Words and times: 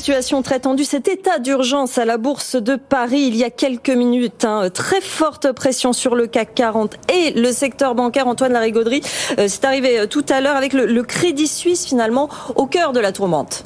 Situation 0.00 0.40
très 0.40 0.60
tendue, 0.60 0.84
cet 0.84 1.08
état 1.08 1.38
d'urgence 1.38 1.98
à 1.98 2.06
la 2.06 2.16
bourse 2.16 2.56
de 2.56 2.76
Paris 2.76 3.20
il 3.20 3.36
y 3.36 3.44
a 3.44 3.50
quelques 3.50 3.90
minutes. 3.90 4.46
Hein, 4.46 4.70
très 4.72 5.02
forte 5.02 5.52
pression 5.52 5.92
sur 5.92 6.14
le 6.14 6.26
CAC 6.26 6.54
40 6.54 6.96
et 7.12 7.32
le 7.38 7.52
secteur 7.52 7.94
bancaire. 7.94 8.26
Antoine 8.26 8.54
Larigauderie, 8.54 9.02
euh, 9.38 9.46
c'est 9.46 9.62
arrivé 9.66 9.98
euh, 9.98 10.06
tout 10.06 10.24
à 10.30 10.40
l'heure 10.40 10.56
avec 10.56 10.72
le, 10.72 10.86
le 10.86 11.02
Crédit 11.02 11.46
Suisse 11.46 11.84
finalement 11.84 12.30
au 12.56 12.64
cœur 12.64 12.94
de 12.94 13.00
la 13.00 13.12
tourmente. 13.12 13.64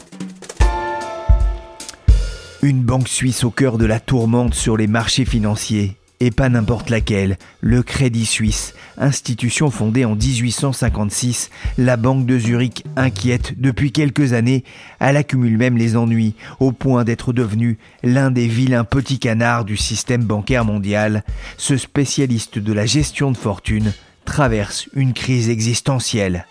Une 2.62 2.82
banque 2.82 3.06
suisse 3.06 3.44
au 3.44 3.50
cœur 3.50 3.78
de 3.78 3.86
la 3.86 4.00
tourmente 4.00 4.54
sur 4.54 4.76
les 4.76 4.88
marchés 4.88 5.24
financiers 5.24 5.96
et 6.20 6.30
pas 6.30 6.48
n'importe 6.48 6.90
laquelle, 6.90 7.36
le 7.60 7.82
Crédit 7.82 8.26
Suisse, 8.26 8.74
institution 8.98 9.70
fondée 9.70 10.04
en 10.04 10.14
1856, 10.14 11.50
la 11.78 11.96
Banque 11.96 12.26
de 12.26 12.38
Zurich 12.38 12.84
inquiète 12.96 13.54
depuis 13.58 13.92
quelques 13.92 14.32
années, 14.32 14.64
elle 15.00 15.16
accumule 15.16 15.58
même 15.58 15.76
les 15.76 15.96
ennuis, 15.96 16.34
au 16.60 16.72
point 16.72 17.04
d'être 17.04 17.32
devenue 17.32 17.78
l'un 18.02 18.30
des 18.30 18.48
vilains 18.48 18.84
petits 18.84 19.18
canards 19.18 19.64
du 19.64 19.76
système 19.76 20.24
bancaire 20.24 20.64
mondial. 20.64 21.24
Ce 21.56 21.76
spécialiste 21.76 22.58
de 22.58 22.72
la 22.72 22.86
gestion 22.86 23.30
de 23.30 23.36
fortune 23.36 23.92
traverse 24.24 24.88
une 24.94 25.12
crise 25.12 25.48
existentielle. 25.48 26.46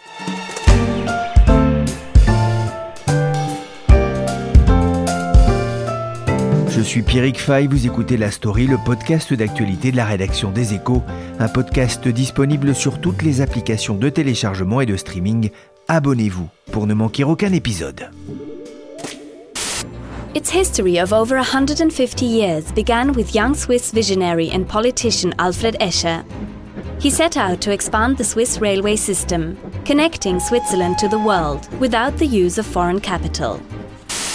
Suis 6.84 7.02
Pierrick 7.02 7.39
Fay, 7.39 7.67
vous 7.67 7.88
écoutez 7.88 8.17
La 8.17 8.30
Story, 8.30 8.67
le 8.67 8.78
podcast 8.78 9.34
d'actualité 9.34 9.92
de 9.92 9.95
la 9.95 10.06
rédaction 10.06 10.52
des 10.52 10.73
Échos, 10.73 11.02
un 11.39 11.48
podcast 11.48 12.08
disponible 12.08 12.76
sur 12.76 13.00
toutes 13.00 13.22
les 13.22 13.42
applications 13.42 13.95
de 13.95 14.09
téléchargement 14.09 14.81
et 14.81 14.86
de 14.86 14.98
streaming. 14.98 15.50
Abonnez-vous 15.88 16.50
pour 16.72 16.86
ne 16.86 16.94
manquer 16.94 17.23
aucun 17.23 17.54
épisode. 17.54 18.09
Its 20.36 20.54
history 20.54 21.00
of 21.00 21.14
over 21.14 21.38
150 21.38 22.26
years 22.26 22.72
began 22.73 23.14
with 23.14 23.34
young 23.34 23.56
Swiss 23.56 23.92
visionary 23.92 24.52
and 24.52 24.66
politician 24.66 25.34
Alfred 25.39 25.78
Escher. 25.80 26.23
He 27.00 27.09
set 27.09 27.38
out 27.38 27.61
to 27.61 27.72
expand 27.72 28.17
the 28.17 28.23
Swiss 28.23 28.59
railway 28.59 28.98
system, 28.98 29.58
connecting 29.86 30.39
Switzerland 30.39 30.98
to 31.00 31.08
the 31.08 31.20
world 31.20 31.67
without 31.80 32.17
the 32.17 32.28
use 32.28 32.58
of 32.58 32.66
foreign 32.66 33.00
capital. 33.00 33.61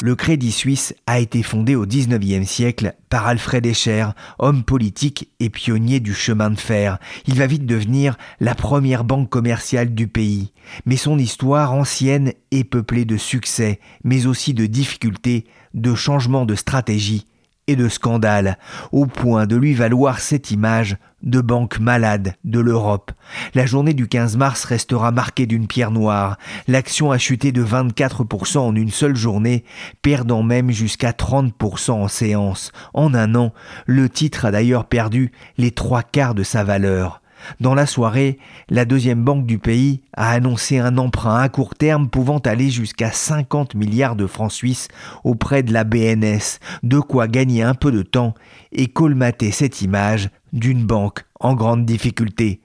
Le 0.00 0.14
Crédit 0.14 0.52
Suisse 0.52 0.94
a 1.08 1.18
été 1.18 1.42
fondé 1.42 1.74
au 1.74 1.84
XIXe 1.84 2.48
siècle 2.48 2.94
par 3.08 3.26
Alfred 3.26 3.66
Escher, 3.66 4.06
homme 4.38 4.62
politique 4.62 5.28
et 5.40 5.50
pionnier 5.50 5.98
du 5.98 6.14
chemin 6.14 6.50
de 6.50 6.60
fer. 6.60 6.98
Il 7.26 7.34
va 7.34 7.48
vite 7.48 7.66
devenir 7.66 8.16
la 8.38 8.54
première 8.54 9.02
banque 9.02 9.28
commerciale 9.28 9.94
du 9.94 10.06
pays. 10.06 10.52
Mais 10.86 10.96
son 10.96 11.18
histoire 11.18 11.72
ancienne 11.72 12.32
est 12.52 12.62
peuplée 12.62 13.04
de 13.04 13.16
succès, 13.16 13.80
mais 14.04 14.26
aussi 14.26 14.54
de 14.54 14.66
difficultés, 14.66 15.46
de 15.74 15.96
changements 15.96 16.46
de 16.46 16.54
stratégie 16.54 17.26
et 17.66 17.74
de 17.74 17.88
scandales, 17.88 18.56
au 18.92 19.06
point 19.06 19.46
de 19.46 19.56
lui 19.56 19.74
valoir 19.74 20.20
cette 20.20 20.52
image 20.52 20.96
de 21.22 21.40
banque 21.40 21.78
malade 21.78 22.34
de 22.44 22.60
l'Europe. 22.60 23.12
La 23.54 23.66
journée 23.66 23.94
du 23.94 24.08
15 24.08 24.36
mars 24.36 24.64
restera 24.64 25.10
marquée 25.10 25.46
d'une 25.46 25.66
pierre 25.66 25.90
noire. 25.90 26.38
L'action 26.66 27.10
a 27.10 27.18
chuté 27.18 27.52
de 27.52 27.64
24% 27.64 28.58
en 28.58 28.74
une 28.74 28.90
seule 28.90 29.16
journée, 29.16 29.64
perdant 30.02 30.42
même 30.42 30.70
jusqu'à 30.70 31.12
30% 31.12 31.90
en 31.90 32.08
séance. 32.08 32.72
En 32.94 33.14
un 33.14 33.34
an, 33.34 33.52
le 33.86 34.08
titre 34.08 34.44
a 34.44 34.50
d'ailleurs 34.50 34.86
perdu 34.86 35.32
les 35.56 35.70
trois 35.70 36.02
quarts 36.02 36.34
de 36.34 36.42
sa 36.42 36.64
valeur. 36.64 37.20
Dans 37.60 37.74
la 37.74 37.86
soirée, 37.86 38.38
la 38.68 38.84
deuxième 38.84 39.22
banque 39.22 39.46
du 39.46 39.58
pays 39.58 40.02
a 40.12 40.30
annoncé 40.30 40.78
un 40.78 40.98
emprunt 40.98 41.40
à 41.40 41.48
court 41.48 41.74
terme 41.74 42.08
pouvant 42.08 42.38
aller 42.38 42.70
jusqu'à 42.70 43.12
50 43.12 43.74
milliards 43.74 44.16
de 44.16 44.26
francs 44.26 44.52
suisses 44.52 44.88
auprès 45.24 45.62
de 45.62 45.72
la 45.72 45.84
BNS, 45.84 46.58
de 46.82 46.98
quoi 46.98 47.28
gagner 47.28 47.62
un 47.62 47.74
peu 47.74 47.92
de 47.92 48.02
temps 48.02 48.34
et 48.72 48.88
colmater 48.88 49.50
cette 49.50 49.82
image 49.82 50.30
d'une 50.52 50.84
banque 50.84 51.24
en 51.40 51.54
grande 51.54 51.84
difficulté. 51.84 52.60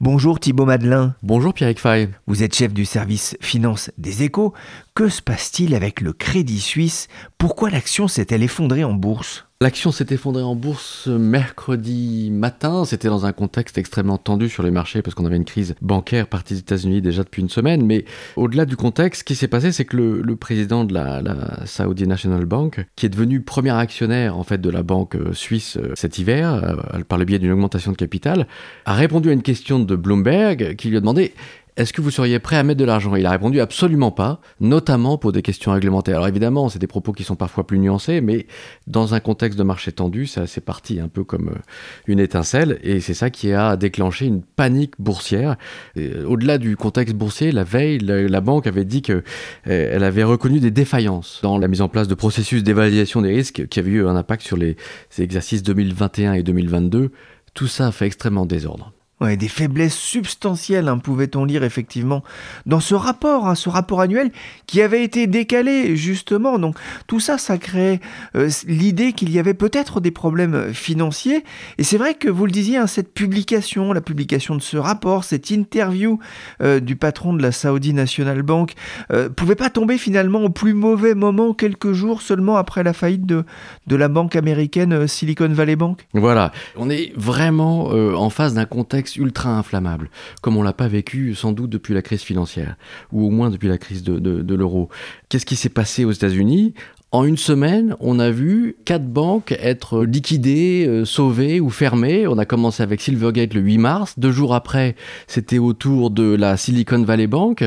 Bonjour 0.00 0.38
Thibaut 0.38 0.66
Madelin. 0.66 1.14
Bonjour 1.22 1.54
Pierrick 1.54 1.80
Fay. 1.80 2.08
Vous 2.26 2.42
êtes 2.42 2.54
chef 2.54 2.72
du 2.72 2.84
service 2.84 3.36
finance 3.40 3.90
des 3.98 4.22
échos. 4.22 4.52
Que 4.94 5.08
se 5.08 5.22
passe-t-il 5.22 5.74
avec 5.74 6.00
le 6.00 6.12
Crédit 6.12 6.60
Suisse? 6.60 7.08
Pourquoi 7.38 7.70
l'action 7.70 8.08
s'est-elle 8.08 8.42
effondrée 8.42 8.84
en 8.84 8.92
bourse? 8.92 9.46
L'action 9.62 9.92
s'est 9.92 10.06
effondrée 10.10 10.42
en 10.42 10.56
bourse 10.56 11.06
mercredi 11.06 12.32
matin. 12.32 12.84
C'était 12.84 13.06
dans 13.06 13.26
un 13.26 13.32
contexte 13.32 13.78
extrêmement 13.78 14.18
tendu 14.18 14.48
sur 14.48 14.64
les 14.64 14.72
marchés 14.72 15.02
parce 15.02 15.14
qu'on 15.14 15.24
avait 15.24 15.36
une 15.36 15.44
crise 15.44 15.76
bancaire 15.80 16.26
partie 16.26 16.54
des 16.54 16.58
États-Unis 16.58 17.00
déjà 17.00 17.22
depuis 17.22 17.42
une 17.42 17.48
semaine. 17.48 17.86
Mais 17.86 18.04
au-delà 18.34 18.64
du 18.64 18.74
contexte, 18.74 19.20
ce 19.20 19.24
qui 19.24 19.36
s'est 19.36 19.46
passé, 19.46 19.70
c'est 19.70 19.84
que 19.84 19.96
le, 19.96 20.34
président 20.34 20.82
de 20.84 20.92
la, 20.92 21.64
Saudi 21.64 22.08
National 22.08 22.44
Bank, 22.44 22.84
qui 22.96 23.06
est 23.06 23.08
devenu 23.08 23.40
premier 23.40 23.70
actionnaire 23.70 24.36
en 24.36 24.42
fait 24.42 24.60
de 24.60 24.68
la 24.68 24.82
banque 24.82 25.16
suisse 25.32 25.78
cet 25.94 26.18
hiver 26.18 26.54
euh, 26.54 27.04
par 27.04 27.18
le 27.18 27.24
biais 27.24 27.38
d'une 27.38 27.52
augmentation 27.52 27.92
de 27.92 27.96
capital, 27.96 28.48
a 28.84 28.94
répondu 28.94 29.30
à 29.30 29.32
une 29.32 29.42
question 29.42 29.78
de 29.78 29.94
Bloomberg 29.94 30.74
qui 30.74 30.88
lui 30.88 30.96
a 30.96 31.00
demandé 31.00 31.34
est-ce 31.76 31.94
que 31.94 32.02
vous 32.02 32.10
seriez 32.10 32.38
prêt 32.38 32.56
à 32.56 32.62
mettre 32.62 32.78
de 32.78 32.84
l'argent? 32.84 33.16
Il 33.16 33.24
a 33.24 33.30
répondu 33.30 33.60
absolument 33.60 34.10
pas, 34.10 34.40
notamment 34.60 35.16
pour 35.16 35.32
des 35.32 35.40
questions 35.40 35.72
réglementaires. 35.72 36.16
Alors 36.16 36.28
évidemment, 36.28 36.68
c'est 36.68 36.78
des 36.78 36.86
propos 36.86 37.12
qui 37.12 37.24
sont 37.24 37.34
parfois 37.34 37.66
plus 37.66 37.78
nuancés, 37.78 38.20
mais 38.20 38.46
dans 38.86 39.14
un 39.14 39.20
contexte 39.20 39.58
de 39.58 39.64
marché 39.64 39.90
tendu, 39.90 40.26
c'est 40.26 40.60
parti 40.60 41.00
un 41.00 41.08
peu 41.08 41.24
comme 41.24 41.48
euh, 41.48 41.58
une 42.06 42.20
étincelle, 42.20 42.78
et 42.82 43.00
c'est 43.00 43.14
ça 43.14 43.30
qui 43.30 43.52
a 43.52 43.76
déclenché 43.76 44.26
une 44.26 44.42
panique 44.42 44.94
boursière. 44.98 45.56
Euh, 45.96 46.26
au-delà 46.26 46.58
du 46.58 46.76
contexte 46.76 47.14
boursier, 47.14 47.52
la 47.52 47.64
veille, 47.64 47.98
la, 47.98 48.40
banque 48.42 48.66
avait 48.66 48.84
dit 48.84 49.00
qu'elle 49.00 49.22
euh, 49.68 50.00
avait 50.00 50.24
reconnu 50.24 50.60
des 50.60 50.70
défaillances 50.70 51.40
dans 51.42 51.56
la 51.56 51.68
mise 51.68 51.80
en 51.80 51.88
place 51.88 52.08
de 52.08 52.14
processus 52.14 52.62
d'évaluation 52.62 53.22
des 53.22 53.32
risques 53.32 53.66
qui 53.68 53.78
avaient 53.78 53.92
eu 53.92 54.06
un 54.06 54.16
impact 54.16 54.42
sur 54.42 54.56
les 54.56 54.76
exercices 55.18 55.62
2021 55.62 56.34
et 56.34 56.42
2022. 56.42 57.12
Tout 57.54 57.66
ça 57.66 57.86
a 57.86 57.92
fait 57.92 58.06
extrêmement 58.06 58.46
désordre 58.46 58.92
des 59.26 59.48
faiblesses 59.48 59.96
substantielles, 59.96 60.88
hein, 60.88 60.98
pouvait-on 60.98 61.44
lire 61.44 61.64
effectivement 61.64 62.22
dans 62.66 62.80
ce 62.80 62.94
rapport, 62.94 63.46
hein, 63.46 63.54
ce 63.54 63.68
rapport 63.68 64.00
annuel 64.00 64.30
qui 64.66 64.82
avait 64.82 65.04
été 65.04 65.26
décalé 65.26 65.96
justement. 65.96 66.58
Donc 66.58 66.76
tout 67.06 67.20
ça, 67.20 67.38
ça 67.38 67.58
créait 67.58 68.00
euh, 68.36 68.50
l'idée 68.66 69.12
qu'il 69.12 69.30
y 69.30 69.38
avait 69.38 69.54
peut-être 69.54 70.00
des 70.00 70.10
problèmes 70.10 70.72
financiers. 70.72 71.44
Et 71.78 71.84
c'est 71.84 71.98
vrai 71.98 72.14
que 72.14 72.28
vous 72.28 72.46
le 72.46 72.52
disiez, 72.52 72.78
hein, 72.78 72.86
cette 72.86 73.12
publication, 73.12 73.92
la 73.92 74.00
publication 74.00 74.56
de 74.56 74.62
ce 74.62 74.76
rapport, 74.76 75.24
cette 75.24 75.50
interview 75.50 76.18
euh, 76.62 76.80
du 76.80 76.96
patron 76.96 77.32
de 77.32 77.42
la 77.42 77.52
Saudi 77.52 77.94
National 77.94 78.42
Bank, 78.42 78.72
euh, 79.12 79.28
pouvait 79.28 79.54
pas 79.54 79.70
tomber 79.70 79.98
finalement 79.98 80.40
au 80.40 80.50
plus 80.50 80.74
mauvais 80.74 81.14
moment, 81.14 81.54
quelques 81.54 81.92
jours 81.92 82.22
seulement 82.22 82.56
après 82.56 82.82
la 82.82 82.92
faillite 82.92 83.26
de, 83.26 83.44
de 83.86 83.96
la 83.96 84.08
banque 84.08 84.36
américaine 84.36 85.06
Silicon 85.06 85.48
Valley 85.48 85.76
Bank? 85.76 86.06
Voilà, 86.12 86.52
on 86.76 86.90
est 86.90 87.12
vraiment 87.16 87.86
en 87.86 88.30
face 88.30 88.54
d'un 88.54 88.64
contexte 88.64 89.11
ultra 89.16 89.56
inflammable, 89.56 90.10
comme 90.40 90.56
on 90.56 90.62
l'a 90.62 90.72
pas 90.72 90.88
vécu 90.88 91.34
sans 91.34 91.52
doute 91.52 91.70
depuis 91.70 91.94
la 91.94 92.02
crise 92.02 92.22
financière, 92.22 92.76
ou 93.12 93.24
au 93.26 93.30
moins 93.30 93.50
depuis 93.50 93.68
la 93.68 93.78
crise 93.78 94.02
de, 94.02 94.54
l'euro. 94.54 94.88
Qu'est-ce 95.28 95.46
qui 95.46 95.56
s'est 95.56 95.68
passé 95.68 96.04
aux 96.04 96.12
États-Unis? 96.12 96.74
En 97.14 97.24
une 97.24 97.36
semaine, 97.36 97.94
on 98.00 98.18
a 98.18 98.30
vu 98.30 98.74
quatre 98.86 99.06
banques 99.06 99.52
être 99.60 100.02
liquidées, 100.02 100.86
euh, 100.88 101.04
sauvées 101.04 101.60
ou 101.60 101.68
fermées. 101.68 102.26
On 102.26 102.38
a 102.38 102.46
commencé 102.46 102.82
avec 102.82 103.02
Silvergate 103.02 103.52
le 103.52 103.60
8 103.60 103.76
mars. 103.76 104.18
Deux 104.18 104.32
jours 104.32 104.54
après, 104.54 104.96
c'était 105.26 105.58
au 105.58 105.74
tour 105.74 106.10
de 106.10 106.34
la 106.34 106.56
Silicon 106.56 107.02
Valley 107.02 107.26
Bank. 107.26 107.62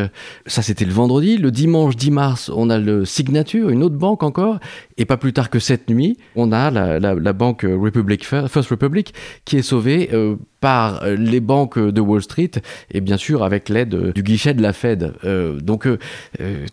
Ça, 0.48 0.64
c'était 0.64 0.86
le 0.86 0.94
vendredi. 0.94 1.38
Le 1.38 1.52
dimanche 1.52 1.96
10 1.96 2.10
mars, 2.10 2.52
on 2.56 2.72
a 2.72 2.80
le 2.80 3.06
Signature, 3.06 3.70
une 3.70 3.84
autre 3.84 3.98
banque 3.98 4.24
encore. 4.24 4.60
Et 4.98 5.06
pas 5.06 5.18
plus 5.18 5.32
tard 5.32 5.52
que 5.52 5.60
cette 5.60 5.92
nuit, 5.92 6.18
on 6.36 6.52
a 6.52 6.72
la, 6.72 7.34
banque 7.34 7.68
Republic, 7.70 8.26
First 8.26 8.70
Republic 8.70 9.14
qui 9.46 9.58
est 9.58 9.62
sauvée 9.62 10.10
euh, 10.12 10.38
par 10.66 11.06
les 11.06 11.42
banques 11.42 11.78
de 11.78 12.02
Wall 12.02 12.24
Street 12.24 12.54
et 12.90 13.00
bien 13.00 13.18
sûr 13.18 13.44
avec 13.44 13.70
l'aide 13.70 14.14
du 14.14 14.24
guichet 14.24 14.56
de 14.56 14.64
la 14.64 14.74
Fed. 14.74 15.14
Euh, 15.24 15.60
donc 15.60 15.88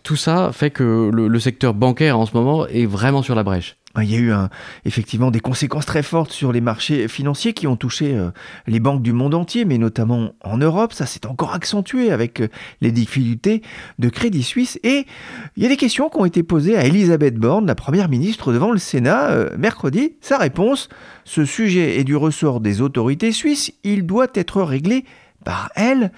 tout 0.01 0.15
ça 0.15 0.49
fait 0.51 0.71
que 0.71 1.11
le 1.13 1.39
secteur 1.39 1.75
bancaire 1.75 2.17
en 2.17 2.25
ce 2.25 2.33
moment 2.33 2.65
est 2.65 2.87
vraiment 2.87 3.21
sur 3.21 3.35
la 3.35 3.43
brèche. 3.43 3.75
Il 4.01 4.11
y 4.11 4.15
a 4.15 4.19
eu 4.19 4.33
effectivement 4.85 5.29
des 5.29 5.39
conséquences 5.39 5.85
très 5.85 6.01
fortes 6.01 6.31
sur 6.31 6.51
les 6.51 6.61
marchés 6.61 7.07
financiers 7.07 7.53
qui 7.53 7.67
ont 7.67 7.75
touché 7.75 8.15
euh, 8.15 8.31
les 8.65 8.79
banques 8.79 9.03
du 9.03 9.13
monde 9.13 9.35
entier, 9.35 9.65
mais 9.65 9.77
notamment 9.77 10.33
en 10.43 10.57
Europe. 10.57 10.93
Ça 10.93 11.05
s'est 11.05 11.27
encore 11.27 11.53
accentué 11.53 12.11
avec 12.11 12.41
euh, 12.41 12.47
les 12.81 12.91
difficultés 12.91 13.61
de 13.99 14.09
Crédit 14.09 14.41
Suisse. 14.41 14.79
Et 14.83 15.05
il 15.55 15.63
y 15.63 15.65
a 15.67 15.69
des 15.69 15.77
questions 15.77 16.09
qui 16.09 16.17
ont 16.17 16.25
été 16.25 16.41
posées 16.41 16.75
à 16.75 16.85
Elisabeth 16.85 17.35
Borne, 17.35 17.67
la 17.67 17.75
première 17.75 18.09
ministre, 18.09 18.51
devant 18.51 18.71
le 18.71 18.79
Sénat 18.79 19.29
euh, 19.29 19.49
mercredi. 19.57 20.15
Sa 20.21 20.39
réponse 20.39 20.89
ce 21.25 21.45
sujet 21.45 21.99
est 21.99 22.03
du 22.03 22.15
ressort 22.15 22.59
des 22.59 22.81
autorités 22.81 23.31
suisses. 23.31 23.71
Il 23.83 24.05
doit 24.05 24.27
être 24.33 24.61
réglé 24.61 25.05
par 25.43 25.69
elle. 25.75 26.11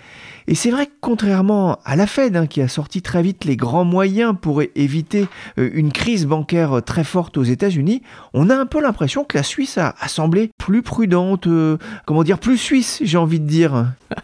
Et 0.48 0.56
c'est 0.56 0.70
vrai 0.70 0.86
que 0.86 0.92
contrairement 1.02 1.80
à 1.86 1.96
la 1.96 2.06
Fed, 2.06 2.36
hein, 2.38 2.46
qui 2.46 2.62
a 2.62 2.68
sorti 2.68 3.02
très 3.02 3.24
vite 3.24 3.46
les 3.46 3.58
grands 3.58 3.84
moyens 3.84 4.36
pour 4.40 4.62
éviter 4.76 5.28
euh, 5.58 5.70
une 5.74 5.92
crise 5.92 6.28
bancaire 6.28 6.82
très 6.86 7.04
forte 7.04 7.38
aux 7.38 7.44
États-Unis, 7.44 8.04
on 8.34 8.50
a 8.50 8.56
un 8.56 8.66
peu 8.68 8.80
l'impression 8.80 9.24
que 9.24 9.38
la 9.38 9.44
Suisse 9.44 9.78
a, 9.78 9.96
semblé 10.08 10.52
plus 10.58 10.84
prudente, 10.84 11.48
euh, 11.48 11.78
comment 12.06 12.24
dire, 12.24 12.40
plus 12.40 12.58
suisse, 12.58 13.00
j'ai 13.04 13.18
envie 13.18 13.40
de 13.40 13.48
dire. 13.48 13.88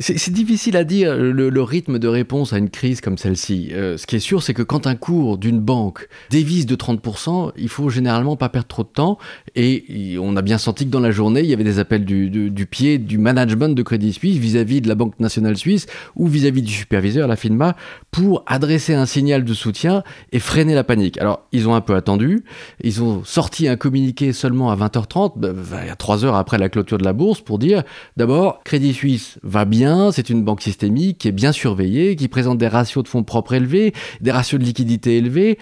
C'est 0.00 0.32
difficile 0.32 0.76
à 0.76 0.82
dire 0.82 1.16
le, 1.16 1.62
rythme 1.62 2.00
de 2.00 2.08
réponse 2.08 2.52
à 2.52 2.58
une 2.58 2.68
crise 2.68 3.00
comme 3.00 3.16
celle-ci. 3.16 3.70
Euh, 3.72 3.96
ce 3.96 4.06
qui 4.06 4.16
est 4.16 4.20
sûr, 4.20 4.42
c'est 4.42 4.52
que 4.52 4.62
quand 4.62 4.88
un 4.88 4.96
cours 4.96 5.38
d'une 5.38 5.60
banque 5.60 6.08
dévise 6.30 6.66
de 6.66 6.74
30%, 6.74 7.52
il 7.56 7.68
faut 7.68 7.90
généralement 7.90 8.34
pas 8.34 8.48
perdre 8.48 8.66
trop 8.66 8.82
de 8.82 8.88
temps. 8.88 9.18
Et 9.54 10.16
on 10.20 10.36
a 10.36 10.42
bien 10.42 10.58
senti 10.58 10.84
que 10.86 10.90
dans 10.90 10.98
la 11.00 11.12
journée, 11.12 11.40
il 11.40 11.46
y 11.46 11.54
avait 11.54 11.62
des 11.62 11.78
appels 11.78 12.04
du, 12.04 12.66
pied 12.66 12.98
du 12.98 13.18
management 13.18 13.68
de 13.68 13.82
Crédit 13.84 14.12
Suisse 14.12 14.36
vis-à-vis 14.36 14.80
de 14.80 14.88
la 14.88 14.96
Banque 14.96 15.20
nationale 15.20 15.56
suisse 15.56 15.86
ou 16.16 16.26
vis-à-vis 16.26 16.62
du 16.62 16.72
superviseur, 16.72 17.28
la 17.28 17.36
FINMA, 17.36 17.76
pour 18.10 18.42
adresser 18.48 18.94
un 18.94 19.06
signal 19.06 19.44
de 19.44 19.54
soutien 19.54 20.02
et 20.32 20.40
freiner 20.40 20.74
la 20.74 20.82
panique. 20.82 21.18
Alors, 21.18 21.46
ils 21.52 21.68
ont 21.68 21.74
un 21.76 21.80
peu 21.80 21.94
attendu. 21.94 22.42
Ils 22.82 23.00
ont 23.00 23.22
sorti 23.22 23.68
un 23.68 23.76
communiqué 23.76 24.32
seulement 24.32 24.72
à 24.72 24.76
20h30, 24.76 25.34
bah, 25.36 25.50
à 25.88 25.94
3 25.94 26.24
heures 26.24 26.36
après 26.36 26.58
la 26.58 26.68
clôture 26.68 26.98
de 26.98 27.04
la 27.04 27.12
bourse, 27.12 27.40
pour 27.40 27.60
dire 27.60 27.84
d'abord, 28.16 28.60
Crédit 28.64 28.92
Suisse 28.92 29.38
va 29.44 29.64
bien 29.64 29.83
c'est 30.12 30.30
une 30.30 30.42
banque 30.42 30.62
systémique 30.62 31.18
qui 31.18 31.28
est 31.28 31.32
bien 31.32 31.52
surveillée, 31.52 32.16
qui 32.16 32.28
présente 32.28 32.58
des 32.58 32.68
ratios 32.68 33.04
de 33.04 33.08
fonds 33.08 33.22
propres 33.22 33.54
élevés, 33.54 33.92
des 34.20 34.30
ratios 34.30 34.60
de 34.60 34.64
liquidité 34.64 35.16
élevés. 35.16 35.58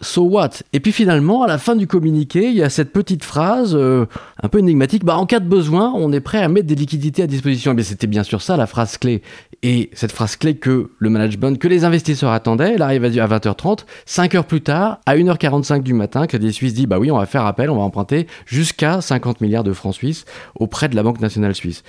So 0.00 0.22
what? 0.22 0.50
Et 0.72 0.80
puis 0.80 0.90
finalement, 0.90 1.44
à 1.44 1.46
la 1.46 1.58
fin 1.58 1.76
du 1.76 1.86
communiqué, 1.86 2.48
il 2.48 2.54
y 2.54 2.62
a 2.62 2.70
cette 2.70 2.92
petite 2.92 3.22
phrase 3.24 3.74
euh, 3.74 4.06
un 4.42 4.48
peu 4.48 4.58
énigmatique. 4.58 5.04
Bah, 5.04 5.16
en 5.16 5.26
cas 5.26 5.38
de 5.38 5.48
besoin, 5.48 5.92
on 5.94 6.12
est 6.12 6.20
prêt 6.20 6.42
à 6.42 6.48
mettre 6.48 6.66
des 6.66 6.74
liquidités 6.74 7.22
à 7.22 7.26
disposition. 7.28 7.72
Mais 7.72 7.84
c'était 7.84 8.08
bien 8.08 8.24
sûr 8.24 8.42
ça 8.42 8.56
la 8.56 8.66
phrase 8.66 8.98
clé. 8.98 9.22
Et 9.62 9.90
cette 9.92 10.10
phrase 10.10 10.34
clé 10.34 10.56
que 10.56 10.90
le 10.98 11.08
management, 11.08 11.56
que 11.56 11.68
les 11.68 11.84
investisseurs 11.84 12.32
attendaient, 12.32 12.74
elle 12.74 12.82
arrive 12.82 13.04
à 13.04 13.08
20h30. 13.08 13.84
5 14.06 14.34
heures 14.34 14.44
plus 14.44 14.60
tard, 14.60 14.98
à 15.06 15.14
1h45 15.16 15.84
du 15.84 15.94
matin, 15.94 16.26
Crédit 16.26 16.52
Suisse 16.52 16.74
dit 16.74 16.88
bah 16.88 16.98
oui, 16.98 17.12
on 17.12 17.18
va 17.18 17.26
faire 17.26 17.46
appel, 17.46 17.70
on 17.70 17.76
va 17.76 17.82
emprunter 17.82 18.26
jusqu'à 18.44 19.00
50 19.00 19.40
milliards 19.40 19.64
de 19.64 19.72
francs 19.72 19.94
suisses 19.94 20.24
auprès 20.56 20.88
de 20.88 20.96
la 20.96 21.04
Banque 21.04 21.20
nationale 21.20 21.54
suisse. 21.54 21.84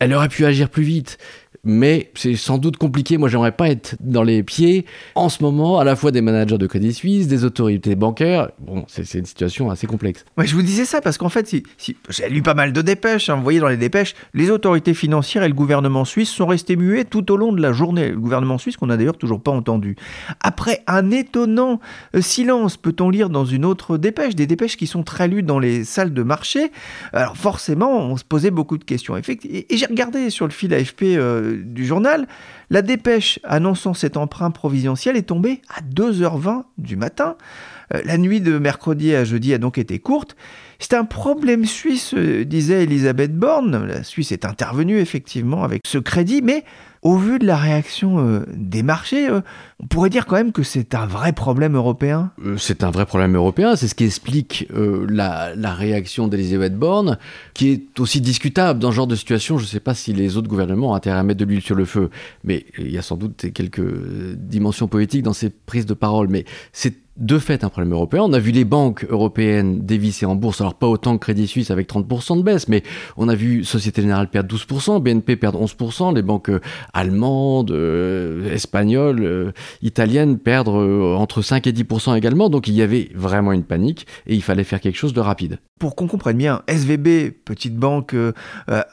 Elle 0.00 0.12
aurait 0.14 0.28
pu 0.28 0.44
agir 0.44 0.68
plus 0.68 0.82
vite 0.82 1.18
mais 1.64 2.10
c'est 2.14 2.36
sans 2.36 2.58
doute 2.58 2.76
compliqué. 2.76 3.18
Moi, 3.18 3.28
j'aimerais 3.28 3.52
pas 3.52 3.68
être 3.68 3.96
dans 4.00 4.22
les 4.22 4.42
pieds 4.42 4.86
en 5.14 5.28
ce 5.28 5.42
moment 5.42 5.78
à 5.78 5.84
la 5.84 5.96
fois 5.96 6.10
des 6.10 6.22
managers 6.22 6.58
de 6.58 6.66
Crédit 6.66 6.94
Suisse, 6.94 7.28
des 7.28 7.44
autorités 7.44 7.96
bancaires. 7.96 8.50
Bon, 8.60 8.84
c'est 8.88 9.18
une 9.18 9.26
situation 9.26 9.70
assez 9.70 9.86
complexe. 9.86 10.24
Ouais, 10.38 10.46
je 10.46 10.54
vous 10.54 10.62
disais 10.62 10.84
ça 10.84 11.00
parce 11.00 11.18
qu'en 11.18 11.28
fait, 11.28 11.54
j'ai 11.78 12.28
lu 12.28 12.42
pas 12.42 12.54
mal 12.54 12.72
de 12.72 12.82
dépêches. 12.82 13.28
Hein. 13.28 13.36
vous 13.36 13.42
voyez 13.42 13.60
dans 13.60 13.68
les 13.68 13.76
dépêches, 13.76 14.14
les 14.32 14.50
autorités 14.50 14.94
financières 14.94 15.42
et 15.42 15.48
le 15.48 15.54
gouvernement 15.54 16.04
suisse 16.04 16.30
sont 16.30 16.46
restés 16.46 16.76
muets 16.76 17.04
tout 17.04 17.30
au 17.30 17.36
long 17.36 17.52
de 17.52 17.60
la 17.60 17.72
journée. 17.72 18.10
Le 18.10 18.18
gouvernement 18.18 18.58
suisse 18.58 18.76
qu'on 18.76 18.90
a 18.90 18.96
d'ailleurs 18.96 19.18
toujours 19.18 19.42
pas 19.42 19.52
entendu. 19.52 19.96
Après 20.42 20.82
un 20.86 21.10
étonnant 21.10 21.80
euh, 22.14 22.22
silence, 22.22 22.76
peut-on 22.76 23.10
lire 23.10 23.28
dans 23.28 23.44
une 23.44 23.64
autre 23.64 23.98
dépêche, 23.98 24.34
des 24.34 24.46
dépêches 24.46 24.76
qui 24.76 24.86
sont 24.86 25.02
très 25.02 25.28
lues 25.28 25.42
dans 25.42 25.58
les 25.58 25.84
salles 25.84 26.14
de 26.14 26.22
marché. 26.22 26.72
Alors 27.12 27.36
forcément, 27.36 27.98
on 27.98 28.16
se 28.16 28.24
posait 28.24 28.50
beaucoup 28.50 28.78
de 28.78 28.84
questions. 28.84 29.16
Et, 29.16 29.66
j'ai 29.70 29.86
regardé 29.86 30.30
sur 30.30 30.46
le 30.46 30.52
fil 30.52 30.72
AFP. 30.72 31.02
Euh, 31.02 31.39
du 31.62 31.86
journal, 31.86 32.26
la 32.70 32.82
dépêche 32.82 33.40
annonçant 33.44 33.94
cet 33.94 34.16
emprunt 34.16 34.50
providentiel 34.50 35.16
est 35.16 35.28
tombée 35.28 35.60
à 35.68 35.80
2h20 35.82 36.64
du 36.78 36.96
matin. 36.96 37.36
Euh, 37.94 38.00
la 38.04 38.18
nuit 38.18 38.40
de 38.40 38.58
mercredi 38.58 39.14
à 39.14 39.24
jeudi 39.24 39.52
a 39.54 39.58
donc 39.58 39.78
été 39.78 39.98
courte. 39.98 40.36
C'est 40.78 40.94
un 40.94 41.04
problème 41.04 41.64
suisse, 41.64 42.14
euh, 42.14 42.44
disait 42.44 42.84
Elisabeth 42.84 43.36
Borne. 43.36 43.86
La 43.86 44.02
Suisse 44.04 44.32
est 44.32 44.44
intervenue 44.44 44.98
effectivement 44.98 45.64
avec 45.64 45.82
ce 45.86 45.98
crédit, 45.98 46.42
mais 46.42 46.64
au 47.02 47.16
vu 47.16 47.38
de 47.38 47.46
la 47.46 47.56
réaction 47.56 48.18
euh, 48.18 48.44
des 48.54 48.82
marchés, 48.82 49.28
euh, 49.28 49.40
on 49.82 49.86
pourrait 49.86 50.10
dire 50.10 50.26
quand 50.26 50.36
même 50.36 50.52
que 50.52 50.62
c'est 50.62 50.94
un 50.94 51.06
vrai 51.06 51.32
problème 51.32 51.74
européen. 51.74 52.30
Euh, 52.44 52.58
c'est 52.58 52.84
un 52.84 52.90
vrai 52.90 53.06
problème 53.06 53.36
européen, 53.36 53.74
c'est 53.74 53.88
ce 53.88 53.94
qui 53.94 54.04
explique 54.04 54.68
la, 54.70 55.54
réaction 55.74 56.28
d'Elisabeth 56.28 56.76
Borne, 56.76 57.18
qui 57.54 57.70
est 57.70 58.00
aussi 58.00 58.20
discutable 58.20 58.80
dans 58.80 58.90
ce 58.90 58.96
genre 58.96 59.06
de 59.06 59.16
situation. 59.16 59.56
Je 59.56 59.64
ne 59.64 59.68
sais 59.68 59.80
pas 59.80 59.94
si 59.94 60.12
les 60.12 60.36
autres 60.36 60.48
gouvernements 60.48 60.90
ont 60.90 60.94
intérêt 60.94 61.18
à 61.18 61.22
mettre 61.22 61.40
de 61.40 61.44
l'huile 61.46 61.62
sur 61.62 61.74
le 61.74 61.86
feu, 61.86 62.10
mais 62.44 62.66
il 62.76 62.90
y 62.90 62.98
a 62.98 63.02
sans 63.02 63.16
doute 63.16 63.46
quelques 63.54 63.86
dimensions 64.36 64.88
politiques 64.88 65.22
dans 65.22 65.32
ces 65.32 65.48
prises 65.48 65.86
de 65.86 65.94
parole. 65.94 66.28
Mais 66.28 66.44
c'est 66.72 66.94
de 67.20 67.38
fait 67.38 67.64
un 67.64 67.68
problème 67.68 67.92
européen. 67.92 68.22
On 68.22 68.32
a 68.32 68.38
vu 68.38 68.50
les 68.50 68.64
banques 68.64 69.04
européennes 69.08 69.80
dévisser 69.84 70.26
en 70.26 70.34
bourse, 70.34 70.60
alors 70.60 70.74
pas 70.74 70.86
autant 70.86 71.18
que 71.18 71.24
Crédit 71.24 71.46
Suisse 71.46 71.70
avec 71.70 71.88
30% 71.88 72.38
de 72.38 72.42
baisse, 72.42 72.66
mais 72.66 72.82
on 73.16 73.28
a 73.28 73.34
vu 73.34 73.62
Société 73.64 74.00
Générale 74.00 74.28
perdre 74.28 74.54
12%, 74.54 75.00
BNP 75.00 75.36
perdre 75.36 75.62
11%, 75.62 76.14
les 76.14 76.22
banques 76.22 76.48
euh, 76.48 76.60
allemandes, 76.94 77.70
euh, 77.70 78.52
espagnoles, 78.52 79.22
euh, 79.22 79.52
italiennes 79.82 80.38
perdre 80.38 80.72
entre 81.18 81.42
5 81.42 81.66
et 81.66 81.72
10% 81.72 82.16
également. 82.16 82.48
Donc 82.48 82.68
il 82.68 82.74
y 82.74 82.82
avait 82.82 83.10
vraiment 83.14 83.52
une 83.52 83.64
panique 83.64 84.06
et 84.26 84.34
il 84.34 84.42
fallait 84.42 84.64
faire 84.64 84.80
quelque 84.80 84.96
chose 84.96 85.12
de 85.12 85.20
rapide. 85.20 85.58
Pour 85.78 85.96
qu'on 85.96 86.06
comprenne 86.06 86.38
bien, 86.38 86.62
SVB, 86.68 87.30
petite 87.44 87.76
banque 87.76 88.14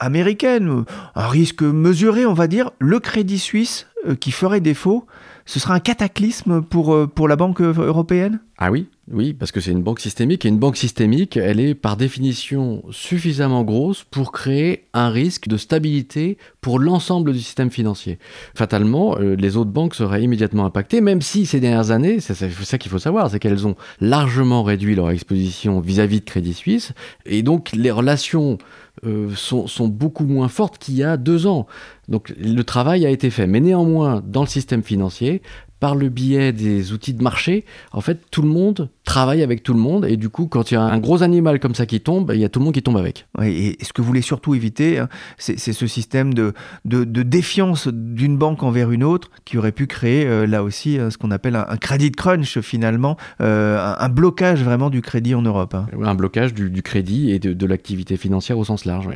américaine, 0.00 0.84
un 1.14 1.28
risque 1.28 1.62
mesuré, 1.62 2.24
on 2.24 2.32
va 2.32 2.46
dire, 2.46 2.70
le 2.78 2.98
Crédit 2.98 3.38
Suisse 3.38 3.86
qui 4.20 4.30
ferait 4.30 4.60
défaut, 4.60 5.06
ce 5.48 5.58
sera 5.58 5.72
un 5.72 5.80
cataclysme 5.80 6.60
pour, 6.60 6.92
euh, 6.92 7.06
pour 7.06 7.26
la 7.26 7.34
Banque 7.34 7.62
européenne? 7.62 8.38
Ah 8.58 8.70
oui, 8.70 8.88
oui, 9.10 9.32
parce 9.32 9.50
que 9.50 9.60
c'est 9.60 9.70
une 9.70 9.82
banque 9.82 10.00
systémique, 10.00 10.44
et 10.44 10.48
une 10.48 10.58
banque 10.58 10.76
systémique, 10.76 11.38
elle 11.38 11.58
est 11.58 11.74
par 11.74 11.96
définition 11.96 12.82
suffisamment 12.90 13.64
grosse 13.64 14.04
pour 14.10 14.30
créer 14.30 14.84
un 14.92 15.08
risque 15.08 15.48
de 15.48 15.56
stabilité 15.56 16.36
pour 16.60 16.78
l'ensemble 16.78 17.32
du 17.32 17.38
système 17.38 17.70
financier. 17.70 18.18
Fatalement, 18.54 19.16
euh, 19.16 19.36
les 19.36 19.56
autres 19.56 19.70
banques 19.70 19.94
seraient 19.94 20.22
immédiatement 20.22 20.66
impactées, 20.66 21.00
même 21.00 21.22
si 21.22 21.46
ces 21.46 21.60
dernières 21.60 21.92
années, 21.92 22.20
c'est 22.20 22.34
ça 22.34 22.76
qu'il 22.76 22.90
faut 22.90 22.98
savoir, 22.98 23.30
c'est 23.30 23.38
qu'elles 23.38 23.66
ont 23.66 23.76
largement 24.02 24.62
réduit 24.62 24.96
leur 24.96 25.10
exposition 25.10 25.80
vis-à-vis 25.80 26.18
-vis 26.18 26.20
de 26.20 26.24
Crédit 26.26 26.54
Suisse, 26.54 26.92
et 27.24 27.42
donc 27.42 27.70
les 27.72 27.90
relations 27.90 28.58
euh, 29.04 29.34
sont, 29.34 29.66
sont, 29.66 29.88
beaucoup 29.88 30.24
moins 30.24 30.48
fortes 30.48 30.78
qu'il 30.78 30.94
y 30.94 31.04
a 31.04 31.16
deux 31.16 31.46
ans. 31.46 31.66
Donc 32.08 32.32
le 32.38 32.62
travail 32.62 33.06
a 33.06 33.10
été 33.10 33.30
fait. 33.30 33.46
Mais 33.46 33.60
néanmoins, 33.60 34.22
dans 34.26 34.40
le 34.42 34.46
système 34.46 34.82
financier, 34.82 35.42
par 35.80 35.94
le 35.94 36.08
biais 36.08 36.52
des 36.52 36.92
outils 36.92 37.14
de 37.14 37.22
marché, 37.22 37.64
en 37.92 38.00
fait, 38.00 38.20
tout 38.30 38.42
le 38.42 38.48
monde 38.48 38.90
travaille 39.04 39.42
avec 39.42 39.62
tout 39.62 39.72
le 39.72 39.80
monde. 39.80 40.04
Et 40.04 40.16
du 40.16 40.28
coup, 40.28 40.46
quand 40.46 40.70
il 40.70 40.74
y 40.74 40.76
a 40.76 40.82
un 40.82 40.98
gros 40.98 41.22
animal 41.22 41.60
comme 41.60 41.74
ça 41.74 41.86
qui 41.86 42.00
tombe, 42.00 42.30
il 42.34 42.40
y 42.40 42.44
a 42.44 42.48
tout 42.48 42.58
le 42.58 42.64
monde 42.64 42.74
qui 42.74 42.82
tombe 42.82 42.96
avec. 42.96 43.26
Oui, 43.38 43.76
et 43.80 43.84
ce 43.84 43.92
que 43.92 44.02
vous 44.02 44.06
voulez 44.06 44.22
surtout 44.22 44.54
éviter, 44.54 44.98
hein, 44.98 45.08
c'est 45.38 45.58
ce 45.58 45.86
système 45.86 46.34
de, 46.34 46.52
de, 46.84 47.04
défiance 47.22 47.88
d'une 47.88 48.36
banque 48.36 48.62
envers 48.62 48.90
une 48.90 49.04
autre 49.04 49.30
qui 49.44 49.58
aurait 49.58 49.72
pu 49.72 49.86
créer, 49.86 50.26
euh, 50.26 50.46
là 50.46 50.62
aussi, 50.62 50.98
euh, 50.98 51.10
ce 51.10 51.18
qu'on 51.18 51.30
appelle 51.30 51.56
un, 51.56 51.76
crédit 51.76 52.12
crunch, 52.12 52.60
finalement, 52.60 53.16
euh, 53.40 53.94
un, 53.98 54.08
blocage 54.08 54.62
vraiment 54.62 54.90
du 54.90 55.02
crédit 55.02 55.34
en 55.34 55.42
Europe. 55.42 55.74
Hein. 55.74 55.86
Un 56.02 56.14
blocage 56.14 56.54
du, 56.54 56.82
crédit 56.82 57.30
et 57.30 57.38
de, 57.38 57.52
de 57.52 57.66
l'activité 57.66 58.16
financière 58.16 58.58
au 58.58 58.64
sens 58.64 58.84
large. 58.84 59.08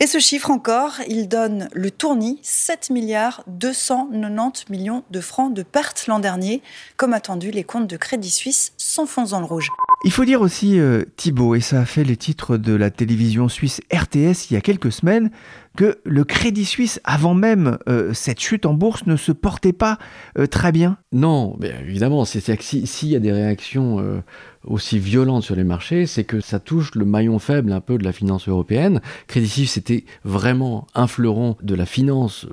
Et 0.00 0.06
ce 0.06 0.18
chiffre 0.18 0.50
encore, 0.50 0.92
il 1.08 1.28
donne 1.28 1.68
le 1.72 1.90
tournis 1.90 2.38
7 2.42 2.90
milliards 2.90 3.42
290 3.48 4.70
millions 4.70 5.02
de 5.10 5.20
francs 5.20 5.52
de 5.52 5.57
pertes 5.62 6.06
l'an 6.06 6.18
dernier. 6.18 6.62
Comme 6.96 7.12
attendu, 7.12 7.50
les 7.50 7.64
comptes 7.64 7.88
de 7.88 7.96
Crédit 7.96 8.30
Suisse 8.30 8.72
s'enfoncent 8.76 9.30
dans 9.30 9.40
le 9.40 9.46
rouge. 9.46 9.68
Il 10.04 10.12
faut 10.12 10.24
dire 10.24 10.40
aussi, 10.40 10.78
euh, 10.78 11.02
Thibault, 11.16 11.54
et 11.54 11.60
ça 11.60 11.80
a 11.80 11.84
fait 11.84 12.04
les 12.04 12.16
titres 12.16 12.56
de 12.56 12.72
la 12.72 12.90
télévision 12.90 13.48
suisse 13.48 13.80
RTS 13.92 14.50
il 14.50 14.54
y 14.54 14.56
a 14.56 14.60
quelques 14.60 14.92
semaines, 14.92 15.30
que 15.76 15.98
le 16.04 16.24
Crédit 16.24 16.64
Suisse, 16.64 17.00
avant 17.04 17.34
même 17.34 17.78
euh, 17.88 18.12
cette 18.14 18.40
chute 18.40 18.64
en 18.64 18.74
bourse, 18.74 19.06
ne 19.06 19.16
se 19.16 19.32
portait 19.32 19.72
pas 19.72 19.98
euh, 20.38 20.46
très 20.46 20.70
bien. 20.70 20.98
Non, 21.12 21.56
mais 21.58 21.74
évidemment, 21.80 22.24
c'est 22.24 22.56
que 22.56 22.62
s'il 22.62 23.08
y 23.08 23.16
a 23.16 23.20
des 23.20 23.32
réactions 23.32 24.22
aussi 24.68 24.98
violentes 24.98 25.42
sur 25.42 25.56
les 25.56 25.64
marchés, 25.64 26.06
c'est 26.06 26.24
que 26.24 26.40
ça 26.40 26.60
touche 26.60 26.94
le 26.94 27.04
maillon 27.04 27.38
faible 27.38 27.72
un 27.72 27.80
peu 27.80 27.98
de 27.98 28.04
la 28.04 28.12
finance 28.12 28.48
européenne. 28.48 29.00
Crédit 29.26 29.48
Suisse, 29.48 29.72
c'était 29.72 30.04
vraiment 30.24 30.86
un 30.94 31.06
fleuron 31.06 31.56
de 31.62 31.74
la 31.74 31.86
finance, 31.86 32.46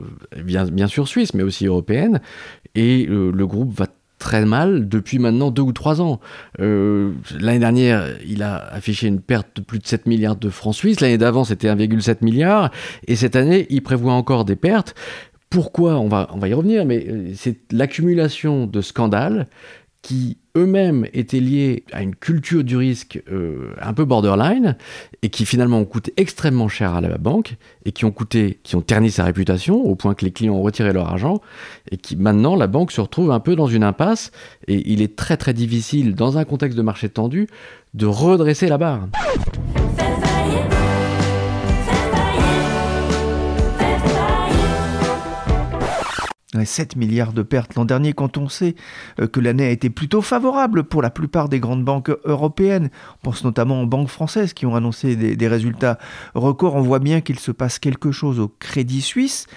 bien, 0.43 0.65
bien 0.65 0.87
sûr 0.87 1.07
suisse, 1.07 1.33
mais 1.33 1.43
aussi 1.43 1.65
européenne, 1.65 2.21
et 2.73 3.05
le 3.05 3.45
groupe 3.45 3.71
va 3.73 3.87
très 4.19 4.45
mal 4.45 4.87
depuis 4.87 5.19
maintenant 5.19 5.51
deux 5.51 5.61
ou 5.61 5.71
trois 5.71 6.01
ans. 6.01 6.19
Euh, 6.59 7.11
l'année 7.39 7.59
dernière, 7.59 8.07
il 8.25 8.43
a 8.43 8.55
affiché 8.55 9.07
une 9.07 9.21
perte 9.21 9.57
de 9.57 9.61
plus 9.61 9.79
de 9.79 9.85
7 9.85 10.05
milliards 10.07 10.35
de 10.35 10.49
francs 10.49 10.75
suisses. 10.75 10.99
L'année 10.99 11.17
d'avant, 11.17 11.43
c'était 11.43 11.67
1,7 11.67 12.23
milliard. 12.23 12.71
Et 13.07 13.15
cette 13.15 13.35
année, 13.35 13.67
il 13.69 13.83
prévoit 13.83 14.13
encore 14.13 14.45
des 14.45 14.55
pertes. 14.55 14.95
Pourquoi? 15.49 15.99
On 15.99 16.07
va, 16.07 16.29
on 16.33 16.39
va 16.39 16.47
y 16.47 16.53
revenir, 16.53 16.85
mais 16.85 17.05
euh, 17.07 17.31
c'est 17.35 17.71
l'accumulation 17.71 18.67
de 18.67 18.81
scandales 18.81 19.47
qui 20.05 20.37
eux-mêmes 20.55 21.07
étaient 21.13 21.39
liés 21.39 21.83
à 21.91 22.03
une 22.03 22.13
culture 22.13 22.63
du 22.63 22.77
risque 22.77 23.23
euh, 23.31 23.73
un 23.81 23.91
peu 23.91 24.05
borderline 24.05 24.77
et 25.23 25.29
qui 25.29 25.47
finalement 25.47 25.79
ont 25.79 25.85
coûté 25.85 26.13
extrêmement 26.15 26.67
cher 26.67 26.93
à 26.93 27.01
la 27.01 27.17
banque 27.17 27.55
et 27.85 27.91
qui 27.91 28.05
ont 28.05 28.11
coûté, 28.11 28.59
qui 28.61 28.75
ont 28.75 28.81
terni 28.81 29.09
sa 29.09 29.23
réputation 29.23 29.77
au 29.83 29.95
point 29.95 30.13
que 30.13 30.23
les 30.23 30.29
clients 30.29 30.53
ont 30.53 30.61
retiré 30.61 30.93
leur 30.93 31.07
argent 31.07 31.41
et 31.89 31.97
qui 31.97 32.17
maintenant 32.17 32.55
la 32.55 32.67
banque 32.67 32.91
se 32.91 33.01
retrouve 33.01 33.31
un 33.31 33.39
peu 33.39 33.55
dans 33.55 33.65
une 33.65 33.83
impasse 33.83 34.31
et 34.67 34.91
il 34.91 35.01
est 35.01 35.15
très 35.15 35.37
très 35.37 35.55
difficile 35.55 36.13
dans 36.13 36.37
un 36.37 36.45
contexte 36.45 36.77
de 36.77 36.83
marché 36.83 37.09
tendu 37.09 37.47
de 37.95 38.05
redresser 38.05 38.67
la 38.67 38.77
barre. 38.77 39.07
7 46.63 46.95
milliards 46.95 47.33
de 47.33 47.41
pertes 47.41 47.75
l'an 47.75 47.85
dernier 47.85 48.13
quand 48.13 48.37
on 48.37 48.47
sait 48.47 48.75
euh, 49.19 49.27
que 49.27 49.39
l'année 49.39 49.65
a 49.65 49.71
été 49.71 49.89
plutôt 49.89 50.21
favorable 50.21 50.83
pour 50.83 51.01
la 51.01 51.09
plupart 51.09 51.49
des 51.49 51.59
grandes 51.59 51.83
banques 51.83 52.11
européennes. 52.23 52.89
On 53.15 53.29
pense 53.29 53.43
notamment 53.43 53.81
aux 53.81 53.87
banques 53.87 54.09
françaises 54.09 54.53
qui 54.53 54.65
ont 54.65 54.75
annoncé 54.75 55.15
des, 55.15 55.47
résultats 55.47 55.97
records. 56.33 56.75
On 56.75 56.81
voit 56.81 56.99
bien 56.99 57.21
qu'il 57.21 57.39
se 57.39 57.51
passe 57.51 57.79
quelque 57.79 58.11
chose 58.11 58.39
au 58.39 58.47
Crédit 58.47 59.01
Suisse. 59.01 59.47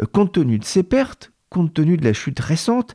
Euh, 0.00 0.06
compte 0.06 0.32
tenu 0.32 0.58
de 0.58 0.64
ces 0.64 0.82
pertes, 0.82 1.32
compte 1.50 1.72
tenu 1.72 1.96
de 1.96 2.04
la 2.04 2.12
chute 2.12 2.40
récente, 2.40 2.94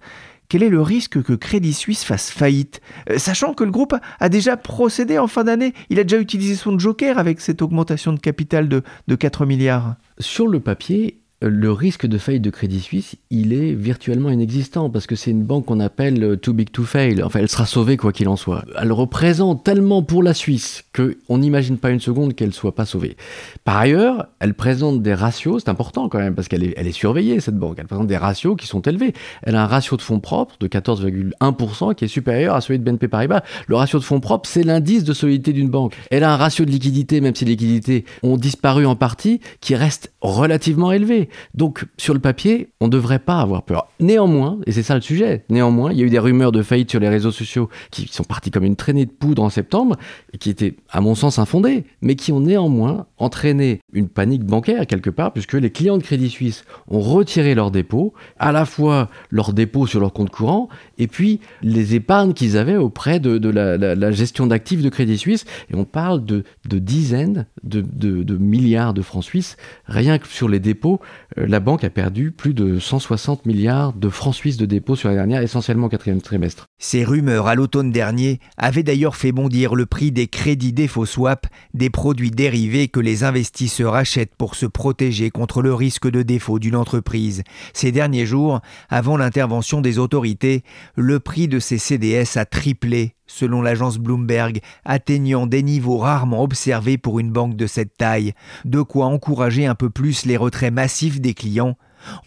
quel 0.49 0.63
est 0.63 0.69
le 0.69 0.81
risque 0.81 1.21
que 1.21 1.33
Crédit 1.33 1.73
Suisse 1.73 2.03
fasse 2.03 2.31
faillite? 2.31 2.81
Euh, 3.09 3.17
Sachant 3.17 3.53
que 3.53 3.63
le 3.63 3.71
groupe 3.71 3.95
a 4.19 4.29
déjà 4.29 4.55
procédé 4.55 5.17
en 5.19 5.27
fin 5.27 5.43
d'année, 5.43 5.73
il 5.89 5.99
a 5.99 6.03
déjà 6.03 6.19
utilisé 6.19 6.55
son 6.55 6.79
joker 6.79 7.17
avec 7.17 7.41
cette 7.41 7.61
augmentation 7.61 8.13
de 8.13 8.19
capital 8.19 8.69
de, 8.69 8.83
de 9.07 9.15
4 9.15 9.45
milliards. 9.45 9.95
Sur 10.19 10.47
le 10.47 10.59
papier, 10.59 11.19
le 11.41 11.71
risque 11.71 12.07
de 12.07 12.17
faillite 12.17 12.41
de 12.41 12.49
Crédit 12.49 12.79
Suisse, 12.79 13.15
il 13.29 13.53
est 13.53 13.73
virtuellement 13.73 14.31
inexistant 14.31 14.89
parce 14.89 15.05
que 15.05 15.15
c'est 15.15 15.29
une 15.29 15.43
banque 15.43 15.65
qu'on 15.65 15.79
appelle 15.79 16.23
euh, 16.23 16.35
too 16.35 16.51
big 16.51 16.71
to 16.71 16.83
fail. 16.83 17.21
Enfin, 17.21 17.39
elle 17.39 17.49
sera 17.49 17.67
sauvée 17.67 17.95
quoi 17.95 18.11
qu'il 18.11 18.27
en 18.27 18.35
soit. 18.35 18.65
Elle 18.81 18.91
représente 18.91 19.63
tellement 19.63 20.01
pour 20.01 20.23
la 20.23 20.33
Suisse 20.33 20.83
qu'on 20.95 21.37
n'imagine 21.37 21.77
pas 21.77 21.91
une 21.91 21.99
seconde 21.99 22.33
qu'elle 22.33 22.53
soit 22.53 22.73
pas 22.73 22.85
sauvée. 22.85 23.17
Par 23.65 23.77
ailleurs, 23.77 24.29
elle 24.39 24.55
présente 24.55 25.03
des 25.03 25.13
ratios, 25.13 25.61
c'est 25.63 25.69
important 25.69 26.09
quand 26.09 26.17
même 26.17 26.33
parce 26.33 26.47
qu'elle 26.47 26.63
est, 26.63 26.73
est 26.75 26.91
surveillée 26.91 27.39
cette 27.39 27.57
banque. 27.57 27.77
Elle 27.77 27.87
présente 27.87 28.07
des 28.07 28.17
ratios 28.17 28.55
qui 28.57 28.65
sont 28.65 28.81
élevés. 28.81 29.13
Elle 29.43 29.55
a 29.55 29.63
un 29.63 29.67
ratio 29.67 29.95
de 29.95 30.01
fonds 30.01 30.19
propres 30.19 30.55
de 30.59 30.67
14,1% 30.67 31.93
qui 31.93 32.05
est 32.05 32.07
supérieur 32.07 32.55
à 32.55 32.61
celui 32.61 32.79
de 32.79 32.83
BNP 32.83 33.07
Paribas. 33.07 33.43
Le 33.67 33.75
ratio 33.75 33.99
de 33.99 34.03
fonds 34.03 34.19
propres, 34.19 34.49
c'est 34.49 34.63
l'indice 34.63 35.03
de 35.03 35.13
solidité 35.13 35.53
d'une 35.53 35.69
banque. 35.69 35.93
Elle 36.09 36.23
a 36.23 36.33
un 36.33 36.37
ratio 36.37 36.65
de 36.65 36.71
liquidité, 36.71 37.21
même 37.21 37.35
si 37.35 37.45
les 37.45 37.51
liquidités 37.51 38.05
ont 38.23 38.37
disparu 38.37 38.87
en 38.87 38.95
partie, 38.95 39.39
qui 39.61 39.75
reste 39.75 40.11
relativement 40.21 40.91
élevé. 40.91 41.26
Donc, 41.53 41.85
sur 41.97 42.13
le 42.13 42.19
papier, 42.19 42.69
on 42.79 42.85
ne 42.85 42.91
devrait 42.91 43.19
pas 43.19 43.39
avoir 43.39 43.63
peur. 43.63 43.87
Néanmoins, 43.99 44.59
et 44.65 44.71
c'est 44.71 44.83
ça 44.83 44.95
le 44.95 45.01
sujet, 45.01 45.43
néanmoins, 45.49 45.91
il 45.91 45.99
y 45.99 46.03
a 46.03 46.05
eu 46.05 46.09
des 46.09 46.19
rumeurs 46.19 46.51
de 46.51 46.61
faillite 46.61 46.91
sur 46.91 46.99
les 46.99 47.09
réseaux 47.09 47.31
sociaux 47.31 47.69
qui 47.91 48.07
sont 48.07 48.23
parties 48.23 48.51
comme 48.51 48.63
une 48.63 48.75
traînée 48.75 49.05
de 49.05 49.11
poudre 49.11 49.43
en 49.43 49.49
septembre 49.49 49.95
et 50.33 50.37
qui 50.37 50.49
étaient, 50.49 50.75
à 50.89 51.01
mon 51.01 51.15
sens, 51.15 51.39
infondées, 51.39 51.85
mais 52.01 52.15
qui 52.15 52.31
ont 52.31 52.39
néanmoins 52.39 53.05
entraîné 53.17 53.81
une 53.93 54.09
panique 54.09 54.43
bancaire 54.43 54.85
quelque 54.87 55.09
part, 55.09 55.33
puisque 55.33 55.53
les 55.53 55.71
clients 55.71 55.97
de 55.97 56.03
Crédit 56.03 56.29
Suisse 56.29 56.65
ont 56.87 56.99
retiré 56.99 57.55
leurs 57.55 57.71
dépôts, 57.71 58.13
à 58.39 58.51
la 58.51 58.65
fois 58.65 59.09
leurs 59.29 59.53
dépôts 59.53 59.87
sur 59.87 59.99
leur 59.99 60.13
compte 60.13 60.29
courant 60.29 60.69
et 60.97 61.07
puis 61.07 61.39
les 61.61 61.95
épargnes 61.95 62.33
qu'ils 62.33 62.57
avaient 62.57 62.75
auprès 62.75 63.19
de, 63.19 63.49
la, 63.49 64.11
gestion 64.11 64.47
d'actifs 64.47 64.81
de 64.81 64.89
Crédit 64.89 65.17
Suisse. 65.17 65.45
Et 65.71 65.75
on 65.75 65.85
parle 65.85 66.23
de, 66.25 66.43
dizaines 66.65 67.45
de, 67.63 68.37
milliards 68.37 68.93
de 68.93 69.01
francs 69.01 69.23
suisses 69.23 69.57
rien 69.85 70.17
que 70.17 70.27
sur 70.27 70.49
les 70.49 70.59
dépôts 70.59 70.99
la 71.35 71.59
banque 71.59 71.83
a 71.83 71.89
perdu 71.89 72.31
plus 72.31 72.53
de 72.53 72.79
160 72.79 73.45
milliards 73.45 73.93
de 73.93 74.09
francs 74.09 74.35
suisses 74.35 74.57
de 74.57 74.65
dépôts 74.65 74.95
sur 74.95 75.09
la 75.09 75.15
dernière, 75.15 75.41
essentiellement 75.41 75.87
au 75.87 75.89
quatrième 75.89 76.21
trimestre. 76.21 76.67
Ces 76.79 77.03
rumeurs 77.03 77.47
à 77.47 77.55
l'automne 77.55 77.89
dernier 77.89 78.39
avaient 78.55 78.83
d'ailleurs 78.83 79.15
fait 79.15 79.31
bondir 79.31 79.73
le 79.73 79.87
prix 79.87 80.11
des 80.11 80.27
crédits 80.27 80.73
défaut 80.73 81.07
swap, 81.07 81.47
des 81.73 81.89
produits 81.89 82.29
dérivés 82.29 82.87
que 82.87 82.99
les 82.99 83.23
investisseurs 83.23 83.95
achètent 83.95 84.35
pour 84.35 84.53
se 84.53 84.67
protéger 84.67 85.31
contre 85.31 85.63
le 85.63 85.73
risque 85.73 86.07
de 86.07 86.21
défaut 86.21 86.59
d'une 86.59 86.75
entreprise. 86.75 87.41
Ces 87.73 87.91
derniers 87.91 88.27
jours, 88.27 88.61
avant 88.89 89.17
l'intervention 89.17 89.81
des 89.81 89.97
autorités, 89.97 90.63
le 90.95 91.19
prix 91.19 91.47
de 91.47 91.57
ces 91.57 91.79
CDS 91.79 92.37
a 92.37 92.45
triplé 92.45 93.15
selon 93.25 93.63
l'agence 93.63 93.97
Bloomberg, 93.97 94.61
atteignant 94.85 95.47
des 95.47 95.63
niveaux 95.63 95.97
rarement 95.97 96.43
observés 96.43 96.99
pour 96.99 97.19
une 97.19 97.31
banque 97.31 97.55
de 97.55 97.67
cette 97.67 97.97
taille, 97.97 98.33
de 98.65 98.81
quoi 98.81 99.07
encourager 99.07 99.65
un 99.65 99.75
peu 99.75 99.89
plus 99.89 100.25
les 100.25 100.37
retraits 100.37 100.71
massifs 100.71 101.19
des 101.19 101.33
clients. 101.33 101.75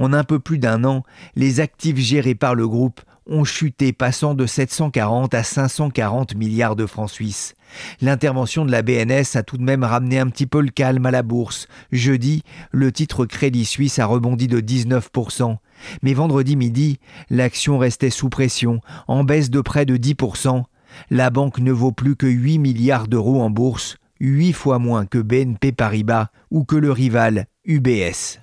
En 0.00 0.12
un 0.12 0.24
peu 0.24 0.40
plus 0.40 0.58
d'un 0.58 0.84
an, 0.84 1.04
les 1.36 1.60
actifs 1.60 1.98
gérés 1.98 2.34
par 2.34 2.54
le 2.54 2.66
groupe 2.66 3.00
ont 3.30 3.44
chuté 3.44 3.92
passant 3.92 4.34
de 4.34 4.44
740 4.44 5.32
à 5.34 5.42
540 5.42 6.34
milliards 6.34 6.76
de 6.76 6.84
francs 6.84 7.10
suisses. 7.10 7.54
L'intervention 8.00 8.64
de 8.64 8.72
la 8.72 8.82
BNS 8.82 9.36
a 9.36 9.42
tout 9.42 9.56
de 9.56 9.62
même 9.62 9.84
ramené 9.84 10.18
un 10.18 10.26
petit 10.26 10.46
peu 10.46 10.60
le 10.60 10.70
calme 10.70 11.06
à 11.06 11.10
la 11.10 11.22
bourse. 11.22 11.68
Jeudi, 11.92 12.42
le 12.72 12.92
titre 12.92 13.24
Crédit 13.26 13.64
Suisse 13.64 13.98
a 13.98 14.06
rebondi 14.06 14.48
de 14.48 14.60
19%. 14.60 15.56
Mais 16.02 16.12
vendredi 16.12 16.56
midi, 16.56 16.98
l'action 17.30 17.78
restait 17.78 18.10
sous 18.10 18.28
pression, 18.28 18.80
en 19.08 19.24
baisse 19.24 19.50
de 19.50 19.60
près 19.60 19.86
de 19.86 19.96
10%. 19.96 20.64
La 21.10 21.30
banque 21.30 21.60
ne 21.60 21.72
vaut 21.72 21.92
plus 21.92 22.16
que 22.16 22.26
8 22.26 22.58
milliards 22.58 23.06
d'euros 23.08 23.40
en 23.40 23.50
bourse, 23.50 23.96
8 24.18 24.52
fois 24.52 24.78
moins 24.78 25.06
que 25.06 25.18
BNP 25.18 25.72
Paribas 25.72 26.28
ou 26.50 26.64
que 26.64 26.76
le 26.76 26.92
rival 26.92 27.46
UBS. 27.64 28.40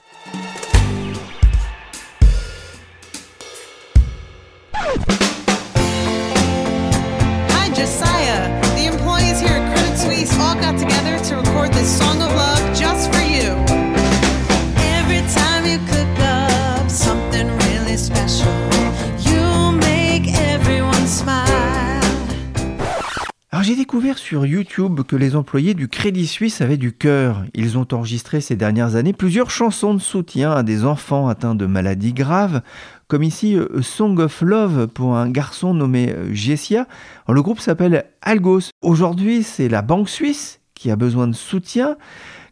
J'ai 23.68 23.76
découvert 23.76 24.18
sur 24.18 24.46
YouTube 24.46 25.02
que 25.02 25.18
les 25.18 25.36
employés 25.36 25.74
du 25.74 25.90
Crédit 25.90 26.26
Suisse 26.26 26.62
avaient 26.62 26.78
du 26.78 26.94
cœur. 26.94 27.44
Ils 27.54 27.78
ont 27.78 27.86
enregistré 27.92 28.40
ces 28.40 28.56
dernières 28.56 28.96
années 28.96 29.12
plusieurs 29.12 29.50
chansons 29.50 29.94
de 29.94 30.00
soutien 30.00 30.54
à 30.54 30.64
des 30.64 30.86
enfants 30.86 31.28
atteints 31.28 31.54
de 31.54 31.66
maladies 31.66 32.14
graves, 32.14 32.62
comme 33.10 33.24
ici 33.24 33.58
euh, 33.58 33.82
Song 33.82 34.20
of 34.20 34.42
Love 34.42 34.88
pour 34.88 35.18
un 35.18 35.30
garçon 35.30 35.74
nommé 35.74 36.14
euh, 36.14 36.34
Jessia. 36.34 36.88
Le 37.28 37.42
groupe 37.42 37.60
s'appelle 37.60 38.06
Algos. 38.22 38.70
Aujourd'hui, 38.82 39.44
c'est 39.44 39.68
la 39.68 39.82
Banque 39.82 40.08
Suisse 40.08 40.62
qui 40.78 40.92
a 40.92 40.96
besoin 40.96 41.28
de 41.28 41.34
soutien. 41.34 41.98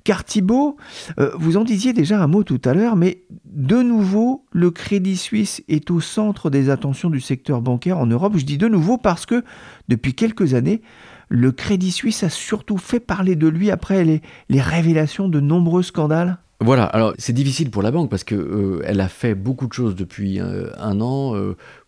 Car 0.06 0.24
Thibault, 0.24 0.78
euh, 1.20 1.32
vous 1.36 1.58
en 1.58 1.64
disiez 1.64 1.92
déjà 1.92 2.22
un 2.22 2.28
mot 2.28 2.44
tout 2.44 2.62
à 2.64 2.76
l'heure, 2.76 2.96
mais 2.96 3.24
de 3.46 3.82
nouveau, 3.82 4.46
le 4.52 4.70
Crédit 4.70 5.18
Suisse 5.18 5.64
est 5.68 5.90
au 5.90 6.00
centre 6.00 6.52
des 6.52 6.70
attentions 6.70 7.10
du 7.10 7.20
secteur 7.20 7.62
bancaire 7.62 7.98
en 7.98 8.06
Europe. 8.06 8.34
Je 8.36 8.46
dis 8.46 8.60
de 8.60 8.68
nouveau 8.68 9.00
parce 9.00 9.26
que 9.26 9.44
depuis 9.88 10.14
quelques 10.14 10.54
années, 10.54 10.84
le 11.28 11.52
Crédit 11.52 11.92
Suisse 11.92 12.24
a 12.24 12.30
surtout 12.30 12.78
fait 12.78 13.00
parler 13.00 13.36
de 13.36 13.48
lui 13.48 13.72
après 13.72 14.06
les, 14.06 14.62
révélations 14.62 15.28
de 15.28 15.40
nombreux 15.40 15.82
scandales. 15.82 16.38
Voilà, 16.62 16.86
alors 16.86 17.14
c'est 17.18 17.34
difficile 17.34 17.72
pour 17.72 17.82
la 17.82 17.90
banque 17.90 18.12
parce 18.12 18.24
qu'elle 18.24 18.40
euh, 18.40 19.00
a 19.00 19.08
fait 19.08 19.34
beaucoup 19.34 19.68
de 19.68 19.74
choses 19.74 19.96
depuis 19.96 20.40
euh, 20.40 20.70
un 20.78 21.02
an 21.02 21.34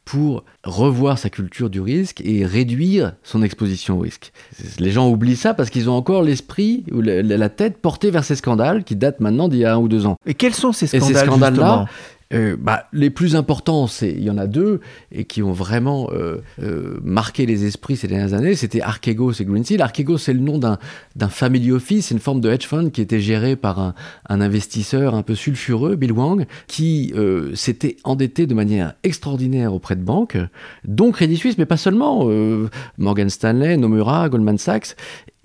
pour 0.08 0.46
revoir 0.64 1.20
sa 1.20 1.30
culture 1.30 1.70
du 1.70 1.82
risque 1.82 2.22
et 2.24 2.46
réduire 2.46 3.12
son 3.24 3.44
exposition 3.44 3.98
au 3.98 4.00
risque. 4.00 4.32
Les 4.80 4.90
gens 4.90 5.10
oublient 5.10 5.36
ça 5.36 5.54
parce 5.54 5.70
qu'ils 5.70 5.90
ont 5.90 5.96
encore 5.96 6.24
l'esprit 6.24 6.86
ou 6.94 7.02
la, 7.02 7.50
tête 7.50 7.80
portée 7.82 8.10
vers 8.10 8.24
ces 8.24 8.38
scandales 8.38 8.86
qui 8.86 8.96
datent 8.96 9.20
maintenant 9.20 9.50
d'il 9.50 9.60
y 9.60 9.66
a 9.66 9.74
un 9.74 9.78
ou 9.78 9.90
deux 9.90 10.06
ans. 10.06 10.16
Et 10.26 10.34
quels 10.34 10.54
sont 10.54 10.72
ces 10.72 10.88
scandales, 10.88 11.12
et 11.12 11.14
ces 11.14 11.26
scandales-là 11.26 11.88
euh, 12.34 12.57
bah, 12.60 12.88
les 12.91 13.10
plus 13.10 13.36
importants, 13.36 13.88
c'est 13.88 14.12
il 14.12 14.24
y 14.24 14.29
en 14.29 14.38
a 14.38 14.48
deux 14.48 14.81
et 15.12 15.24
qui 15.24 15.41
ont 15.41 15.53
vraiment 15.53 16.10
euh, 16.12 16.41
euh, 16.62 17.00
marqué 17.01 17.46
les 17.46 17.65
esprits 17.65 17.96
ces 17.96 18.07
dernières 18.07 18.34
années. 18.34 18.55
C'était 18.55 18.81
Archegos 18.81 19.34
et 19.34 19.46
Greensill. 19.46 19.81
Archegos, 19.81 20.17
c'est 20.17 20.34
le 20.34 20.39
nom 20.39 20.57
d'un 20.57 21.29
family 21.29 21.72
office, 21.72 22.12
une 22.12 22.19
forme 22.19 22.41
de 22.41 22.50
hedge 22.50 22.65
fund 22.65 22.91
qui 22.91 23.01
était 23.01 23.19
géré 23.19 23.55
par 23.55 23.79
un, 23.79 23.93
un 24.27 24.41
investisseur 24.41 25.15
un 25.15 25.24
peu 25.24 25.36
sulfureux, 25.36 25.96
Bill 25.96 26.12
Wang, 26.12 26.46
qui 26.67 27.13
s'était 27.53 27.98
endetté 28.03 28.46
de 28.46 28.53
manière 28.53 28.93
extraordinaire 29.03 29.74
auprès 29.74 29.96
de 29.96 30.03
banques, 30.03 30.38
dont 30.86 31.12
Crédit 31.12 31.38
Suisse, 31.38 31.57
mais 31.57 31.65
pas 31.65 31.77
seulement. 31.77 32.27
Morgan 32.98 33.29
Stanley, 33.29 33.77
Nomura, 33.77 34.29
Goldman 34.29 34.57
Sachs. 34.57 34.96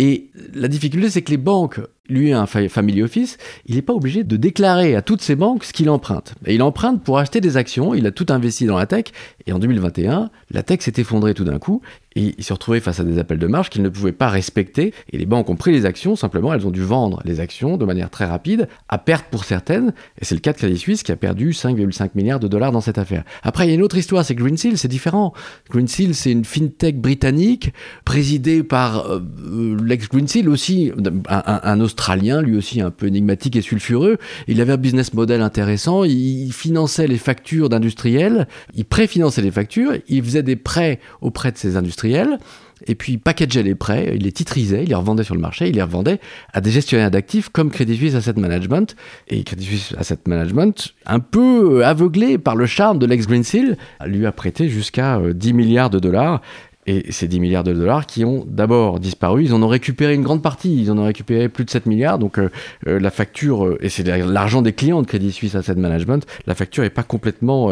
Et 0.04 0.30
la 0.52 0.66
difficulté, 0.66 1.11
c'est 1.11 1.23
que 1.23 1.30
les 1.30 1.37
banques 1.37 1.78
lui 2.09 2.32
un 2.32 2.47
family 2.47 3.04
office, 3.04 3.38
il 3.66 3.76
n'est 3.76 3.82
pas 3.82 3.92
obligé 3.92 4.25
de 4.25 4.37
déclarer 4.37 4.97
à 4.97 5.00
toutes 5.00 5.23
ses 5.23 5.37
banques 5.37 5.62
ce 5.62 5.73
qu'il 5.73 5.88
emprunte. 5.88 6.35
Et 6.44 6.56
il 6.56 6.62
emprunte 6.62 7.04
pour 7.04 7.18
acheter 7.18 7.40
des 7.40 7.56
actions, 7.56 7.94
il 7.94 8.04
a 8.09 8.11
tout 8.11 8.26
investi 8.30 8.66
dans 8.66 8.76
la 8.76 8.87
tech, 8.87 9.04
et 9.47 9.52
en 9.52 9.61
2021, 9.61 10.30
la 10.50 10.62
tech 10.64 10.80
s'est 10.80 10.94
effondrée 10.97 11.35
tout 11.35 11.44
d'un 11.44 11.61
coup, 11.61 11.82
et 12.16 12.35
il 12.37 12.45
s'est 12.45 12.52
retrouvé 12.52 12.81
face 12.81 13.00
à 13.00 13.04
des 13.04 13.19
appels 13.19 13.38
de 13.38 13.47
marge 13.47 13.71
qu'il 13.71 13.83
ne 13.83 13.88
pouvait 13.88 14.12
pas 14.12 14.28
respecter, 14.28 14.92
et 15.12 15.19
les 15.19 15.26
banques 15.26 15.49
ont 15.50 15.57
pris 15.57 15.73
les 15.73 15.87
actions, 15.87 16.16
simplement 16.16 16.52
elles 16.52 16.66
ont 16.66 16.71
dû 16.71 16.83
vendre 16.83 17.21
les 17.25 17.40
actions 17.40 17.76
de 17.76 17.85
manière 17.85 18.11
très 18.11 18.25
rapide, 18.25 18.69
à 18.88 18.99
perte 18.99 19.26
pour 19.31 19.45
certaines, 19.45 19.92
et 20.21 20.25
c'est 20.25 20.35
le 20.35 20.40
cas 20.40 20.52
de 20.52 20.59
Credit 20.59 20.78
Suisse 20.78 21.02
qui 21.02 21.12
a 21.12 21.16
perdu 21.16 21.50
5,5 21.50 22.11
milliards 22.14 22.40
de 22.40 22.49
dollars 22.49 22.73
dans 22.73 22.81
cette 22.81 22.99
affaire. 22.99 23.25
Après, 23.42 23.66
il 23.66 23.69
y 23.69 23.73
a 23.73 23.75
une 23.75 23.83
autre 23.83 23.97
histoire, 23.97 24.25
c'est 24.25 24.35
Greensill, 24.35 24.78
c'est 24.78 24.88
différent. 24.88 25.33
Greensill, 25.71 26.14
c'est 26.14 26.33
une 26.33 26.45
fintech 26.45 27.00
britannique, 27.00 27.73
présidée 28.04 28.62
par 28.62 29.07
euh, 29.11 29.21
euh, 29.45 29.76
l'ex-Greensill 29.83 30.49
aussi, 30.49 30.92
un, 31.28 31.42
un, 31.47 31.61
un 31.62 31.81
australien, 31.81 32.42
lui 32.42 32.57
aussi 32.57 32.81
un 32.81 32.90
peu 32.90 33.07
énigmatique 33.07 33.57
et 33.57 33.62
sulfureux. 33.62 34.19
Il 34.49 34.61
avait 34.61 34.73
un 34.73 34.76
business 34.78 35.14
model 35.14 35.40
intéressant, 35.40 36.04
il 36.04 36.52
finançait 36.52 37.07
les 37.07 37.19
factures 37.19 37.69
d'industriels, 37.69 38.47
il 38.75 38.85
préfinançait 38.85 39.42
les 39.42 39.50
factures, 39.50 39.95
il 40.09 40.23
faisait 40.23 40.42
des 40.42 40.57
prêts 40.57 41.00
auprès 41.21 41.52
de 41.52 41.59
ces 41.59 41.76
industriels 41.76 42.01
et 42.04 42.94
puis 42.94 43.12
il 43.12 43.18
packageait 43.18 43.62
les 43.62 43.75
prêts, 43.75 44.12
il 44.14 44.25
les 44.25 44.32
titrisait, 44.32 44.82
il 44.82 44.88
les 44.88 44.94
revendait 44.94 45.25
sur 45.25 45.35
le 45.35 45.40
marché, 45.40 45.68
il 45.68 45.75
les 45.75 45.82
revendait 45.82 46.21
à 46.52 46.61
des 46.61 46.71
gestionnaires 46.71 47.11
d'actifs 47.11 47.49
comme 47.49 47.71
Credit 47.71 47.97
Suisse 47.97 48.14
Asset 48.14 48.35
Management. 48.37 48.97
Et 49.28 49.44
Credit 49.44 49.64
Suisse 49.64 49.94
Asset 49.99 50.18
Management, 50.26 50.94
un 51.06 51.21
peu 51.21 51.85
aveuglé 51.85 52.38
par 52.38 52.56
le 52.56 52.66
charme 52.66 52.99
de 52.99 53.06
l'ex-Greensill, 53.06 53.76
lui 54.06 54.26
a 54.26 54.32
prêté 54.32 54.68
jusqu'à 54.68 55.21
10 55.32 55.52
milliards 55.52 55.90
de 55.90 55.99
dollars 55.99 56.40
et 56.86 57.12
ces 57.12 57.28
10 57.28 57.38
milliards 57.38 57.62
de 57.62 57.72
dollars 57.72 58.06
qui 58.06 58.24
ont 58.24 58.44
d'abord 58.48 58.98
disparu, 58.98 59.44
ils 59.44 59.54
en 59.54 59.62
ont 59.62 59.68
récupéré 59.68 60.14
une 60.14 60.22
grande 60.22 60.42
partie, 60.42 60.82
ils 60.82 60.90
en 60.90 60.98
ont 60.98 61.04
récupéré 61.04 61.48
plus 61.48 61.64
de 61.64 61.70
7 61.70 61.86
milliards, 61.86 62.18
donc 62.18 62.38
euh, 62.38 62.50
euh, 62.88 62.98
la 62.98 63.10
facture, 63.10 63.66
euh, 63.66 63.78
et 63.80 63.88
c'est 63.88 64.02
l'argent 64.02 64.62
des 64.62 64.72
clients 64.72 65.00
de 65.00 65.06
Crédit 65.06 65.30
Suisse 65.30 65.54
Asset 65.54 65.76
Management, 65.76 66.26
la 66.46 66.54
facture 66.56 66.82
est 66.82 66.90
pas 66.90 67.04
complètement, 67.04 67.70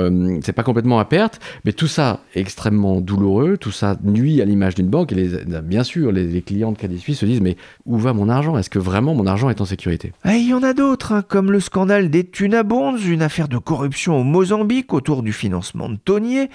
pas 0.54 0.62
complètement 0.62 1.00
à 1.00 1.04
perte, 1.04 1.40
mais 1.64 1.72
tout 1.72 1.86
ça 1.86 2.20
est 2.34 2.40
extrêmement 2.40 3.00
douloureux, 3.00 3.56
tout 3.56 3.72
ça 3.72 3.96
nuit 4.04 4.40
à 4.40 4.44
l'image 4.44 4.76
d'une 4.76 4.88
banque, 4.88 5.12
et 5.12 5.28
bien 5.64 5.82
sûr, 5.82 6.12
les, 6.12 6.40
clients 6.42 6.72
de 6.72 6.78
Crédit 6.78 6.98
Suisse 6.98 7.18
se 7.18 7.26
disent, 7.26 7.40
mais 7.40 7.56
où 7.86 7.98
va 7.98 8.12
mon 8.12 8.28
argent? 8.28 8.56
Est-ce 8.56 8.70
que 8.70 8.78
vraiment 8.78 9.14
mon 9.14 9.26
argent 9.26 9.50
est 9.50 9.60
en 9.60 9.64
sécurité? 9.64 10.12
Il 10.24 10.48
y 10.48 10.54
en 10.54 10.62
a 10.62 10.72
d'autres, 10.72 11.12
hein, 11.12 11.22
comme 11.26 11.50
le 11.50 11.60
scandale 11.60 12.10
des 12.10 12.24
Tunabonds, 12.24 12.96
une 12.96 13.22
affaire 13.22 13.48
de 13.48 13.58
corruption 13.58 14.20
au 14.20 14.24
Mozambique 14.24 14.92
autour 14.94 15.22
du 15.22 15.32
financement 15.32 15.88
de 15.88 15.96
Tonier, 15.96 16.48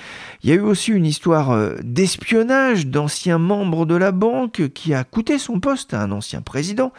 il 0.43 0.50
y 0.50 0.53
a 0.53 0.55
eu 0.55 0.62
aussi 0.62 0.91
une 0.91 1.05
histoire 1.05 1.75
d'espionnage 1.83 2.45
d'anciens 2.46 3.38
membres 3.38 3.86
de 3.86 3.96
la 3.96 4.12
banque 4.12 4.70
qui 4.74 4.94
a 4.94 5.04
coûté 5.04 5.38
son 5.38 5.60
poste 5.60 5.94
à 5.94 6.02
un 6.02 6.12
ancien 6.12 6.42
président. 6.42 6.92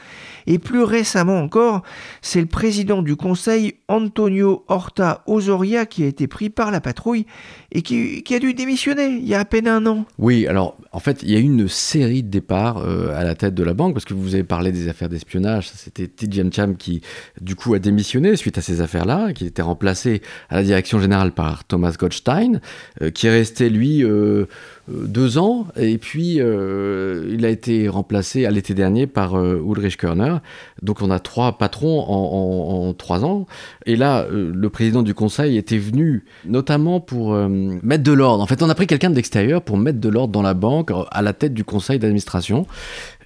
Et 0.47 0.59
plus 0.59 0.83
récemment 0.83 1.41
encore, 1.41 1.83
c'est 2.23 2.41
le 2.41 2.47
président 2.47 3.03
du 3.03 3.17
conseil 3.17 3.75
Antonio 3.89 4.65
Horta 4.69 5.23
Osoria 5.27 5.87
qui 5.87 6.05
a 6.05 6.07
été 6.07 6.27
pris 6.27 6.51
par 6.51 6.71
la 6.71 6.81
patrouille 6.81 7.27
et 7.73 7.83
qui, 7.83 8.23
a 8.35 8.39
dû 8.39 8.55
démissionner 8.55 9.07
il 9.07 9.27
y 9.27 9.35
a 9.35 9.41
à 9.41 9.45
peine 9.45 9.69
un 9.69 9.85
an. 9.87 10.05
Oui, 10.19 10.47
alors 10.47 10.77
en 10.93 11.01
fait, 11.01 11.23
il 11.23 11.31
y 11.31 11.37
a 11.37 11.39
eu 11.39 11.43
une 11.43 11.69
série 11.69 12.23
de 12.23 12.29
départs 12.29 12.79
euh, 12.79 13.19
à 13.19 13.25
la 13.25 13.35
tête 13.35 13.55
de 13.55 13.63
la 13.63 13.75
banque 13.75 13.95
parce 13.95 14.05
que 14.05 14.15
vous 14.15 14.35
avez 14.35 14.45
parlé 14.45 14.73
des 14.73 14.89
affaires 14.89 15.09
d'espionnage. 15.09 15.71
C'était 15.75 16.07
Tidjane 16.07 16.53
Cham 16.53 16.77
qui, 16.77 17.03
du 17.41 17.55
coup, 17.55 17.75
a 17.75 17.79
démissionné 17.79 18.37
suite 18.37 18.59
à 18.59 18.63
ces 18.63 18.81
affaires-là, 18.81 19.33
qui 19.33 19.47
était 19.47 19.63
remplacé 19.63 20.23
à 20.49 20.57
la 20.57 20.63
direction 20.63 21.01
générale 21.01 21.33
par 21.33 21.65
Thomas 21.65 21.95
Gottstein, 21.99 22.61
euh, 23.03 23.11
qui 23.11 23.27
est 23.27 23.31
resté, 23.31 23.69
lui, 23.69 24.05
euh, 24.05 24.47
deux 24.89 25.39
ans, 25.39 25.67
et 25.77 25.99
puis 25.99 26.37
euh, 26.41 27.29
il 27.33 27.45
a 27.45 27.49
été 27.49 27.89
remplacé 27.89 28.47
à 28.47 28.51
l'été 28.51 28.73
dernier 28.75 29.07
par 29.07 29.37
euh, 29.37 29.63
Ulrich 29.67 29.97
Körner. 29.97 30.37
Donc 30.83 31.03
on 31.03 31.11
a 31.11 31.19
trois 31.19 31.59
patrons 31.59 32.01
en, 32.01 32.93
trois 32.95 33.25
ans. 33.25 33.47
Et 33.85 33.97
là, 33.97 34.23
euh, 34.23 34.53
le 34.55 34.71
président 34.71 35.03
du 35.03 35.15
conseil 35.15 35.57
était 35.57 35.79
venu 35.79 36.25
notamment 36.45 37.01
pour 37.01 37.35
mettre 37.37 38.05
de 38.05 38.13
l'ordre. 38.13 38.43
En 38.43 38.47
fait, 38.47 38.63
on 38.63 38.71
a 38.71 38.75
pris 38.75 38.87
quelqu'un 38.87 39.11
de 39.11 39.17
l'extérieur 39.17 39.63
pour 39.63 39.77
mettre 39.77 39.99
de 39.99 40.09
l'ordre 40.09 40.33
dans 40.33 40.43
la 40.43 40.55
banque 40.55 40.91
à 41.11 41.23
la 41.23 41.33
tête 41.33 41.55
du 41.55 41.65
conseil 41.65 41.99
d'administration. 41.99 42.67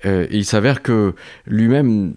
il 0.05 0.45
s'avère 0.45 0.83
que 0.83 1.15
lui-même 1.47 2.15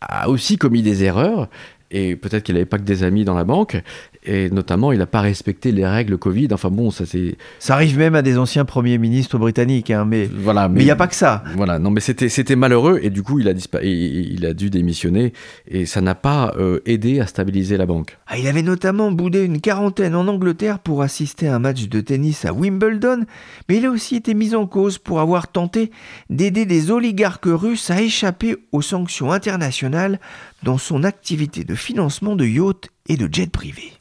a 0.00 0.28
aussi 0.28 0.58
commis 0.58 0.82
des 0.82 1.04
erreurs 1.04 1.48
et 1.90 2.16
peut-être 2.16 2.42
qu'il 2.42 2.54
n'avait 2.54 2.66
pas 2.66 2.78
que 2.78 2.84
des 2.84 3.02
amis 3.02 3.24
dans 3.24 3.34
la 3.34 3.44
banque, 3.44 3.80
et 4.26 4.50
notamment 4.50 4.92
il 4.92 4.98
n'a 4.98 5.06
pas 5.06 5.20
respecté 5.20 5.72
les 5.72 5.86
règles 5.86 6.18
Covid. 6.18 6.48
Enfin 6.52 6.70
bon, 6.70 6.90
ça 6.90 7.06
c'est. 7.06 7.36
Ça 7.58 7.74
arrive 7.74 7.98
même 7.98 8.14
à 8.14 8.22
des 8.22 8.38
anciens 8.38 8.64
premiers 8.64 8.98
ministres 8.98 9.38
britanniques, 9.38 9.90
hein, 9.90 10.04
mais 10.04 10.28
voilà. 10.32 10.68
Mais 10.68 10.80
il 10.80 10.84
n'y 10.84 10.90
a 10.90 10.96
pas 10.96 11.06
que 11.06 11.14
ça. 11.14 11.44
Voilà, 11.54 11.78
non, 11.78 11.90
mais 11.90 12.00
c'était 12.00 12.28
c'était 12.28 12.56
malheureux 12.56 12.98
et 13.02 13.10
du 13.10 13.22
coup 13.22 13.38
il 13.38 13.48
a 13.48 13.52
il 13.82 14.46
a 14.46 14.54
dû 14.54 14.70
démissionner 14.70 15.32
et 15.68 15.86
ça 15.86 16.00
n'a 16.00 16.14
pas 16.14 16.54
euh, 16.58 16.80
aidé 16.86 17.20
à 17.20 17.26
stabiliser 17.26 17.76
la 17.76 17.86
banque. 17.86 18.18
Ah, 18.26 18.38
il 18.38 18.46
avait 18.46 18.62
notamment 18.62 19.10
boudé 19.12 19.44
une 19.44 19.60
quarantaine 19.60 20.14
en 20.14 20.26
Angleterre 20.26 20.78
pour 20.78 21.02
assister 21.02 21.48
à 21.48 21.56
un 21.56 21.58
match 21.58 21.88
de 21.88 22.00
tennis 22.00 22.44
à 22.44 22.52
Wimbledon, 22.52 23.24
mais 23.68 23.76
il 23.76 23.86
a 23.86 23.90
aussi 23.90 24.16
été 24.16 24.34
mis 24.34 24.54
en 24.54 24.66
cause 24.66 24.98
pour 24.98 25.20
avoir 25.20 25.48
tenté 25.48 25.90
d'aider 26.30 26.66
des 26.66 26.90
oligarques 26.90 27.46
russes 27.46 27.90
à 27.90 28.00
échapper 28.00 28.56
aux 28.72 28.82
sanctions 28.82 29.32
internationales 29.32 30.20
dans 30.62 30.78
son 30.78 31.04
activité 31.04 31.64
de 31.64 31.74
financement 31.74 32.36
de 32.36 32.44
yachts 32.44 32.88
et 33.08 33.16
de 33.16 33.28
jets 33.32 33.46
privés. 33.46 33.95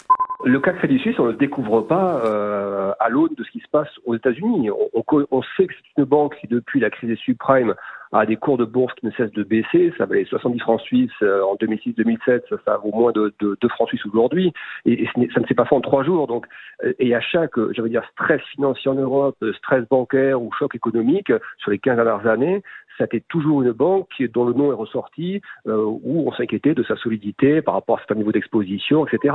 Le 0.45 0.59
cas 0.59 0.73
de 0.73 0.77
Crédit 0.77 0.99
Suisse, 0.99 1.17
on 1.17 1.25
ne 1.25 1.31
le 1.31 1.37
découvre 1.37 1.81
pas 1.81 2.21
euh, 2.23 2.93
à 2.99 3.09
l'aune 3.09 3.33
de 3.35 3.43
ce 3.43 3.49
qui 3.49 3.61
se 3.61 3.67
passe 3.67 3.89
aux 4.05 4.13
États-Unis. 4.13 4.69
On, 4.69 5.41
sait 5.57 5.65
que 5.65 5.73
c'est 5.73 6.01
une 6.01 6.05
banque 6.05 6.37
qui, 6.39 6.45
depuis 6.45 6.79
la 6.79 6.91
crise 6.91 7.09
des 7.09 7.15
subprimes, 7.15 7.73
a 8.11 8.27
des 8.27 8.35
cours 8.35 8.59
de 8.59 8.63
bourse 8.63 8.93
qui 8.93 9.07
ne 9.07 9.11
cessent 9.11 9.31
de 9.31 9.41
baisser. 9.41 9.91
Ça 9.97 10.05
valait 10.05 10.23
70 10.23 10.59
francs 10.59 10.81
suisses 10.81 11.09
euh, 11.23 11.41
en 11.41 11.55
2006-2007, 11.55 12.43
ça, 12.63 12.77
vaut 12.77 12.91
moins 12.91 13.11
de, 13.11 13.33
2 13.39 13.57
francs 13.69 13.87
suisses 13.87 14.05
aujourd'hui. 14.05 14.53
Et, 14.85 15.07
ça 15.33 15.39
ne 15.39 15.47
s'est 15.47 15.55
pas 15.55 15.65
fait 15.65 15.73
en 15.73 15.81
trois 15.81 16.03
jours. 16.03 16.27
Donc, 16.27 16.45
euh, 16.83 16.93
et 16.99 17.15
à 17.15 17.21
chaque, 17.21 17.59
j'allais 17.71 17.89
dire, 17.89 18.03
stress 18.11 18.41
financier 18.53 18.91
en 18.91 18.95
Europe, 18.95 19.43
stress 19.57 19.83
bancaire 19.89 20.39
ou 20.39 20.51
choc 20.59 20.75
économique 20.75 21.33
sur 21.57 21.71
les 21.71 21.79
15 21.79 21.95
dernières 21.95 22.27
années, 22.27 22.61
ça 22.99 23.05
été 23.05 23.19
toujours 23.29 23.63
une 23.63 23.71
banque 23.71 24.21
dont 24.31 24.45
le 24.45 24.53
nom 24.53 24.71
est 24.71 24.75
ressorti, 24.75 25.41
où 25.65 26.29
on 26.29 26.31
s'inquiétait 26.33 26.75
de 26.75 26.83
sa 26.83 26.95
solidité 26.95 27.61
par 27.63 27.73
rapport 27.73 27.97
à 27.97 27.99
certains 27.99 28.15
niveaux 28.15 28.31
d'exposition, 28.31 29.05
etc. 29.05 29.33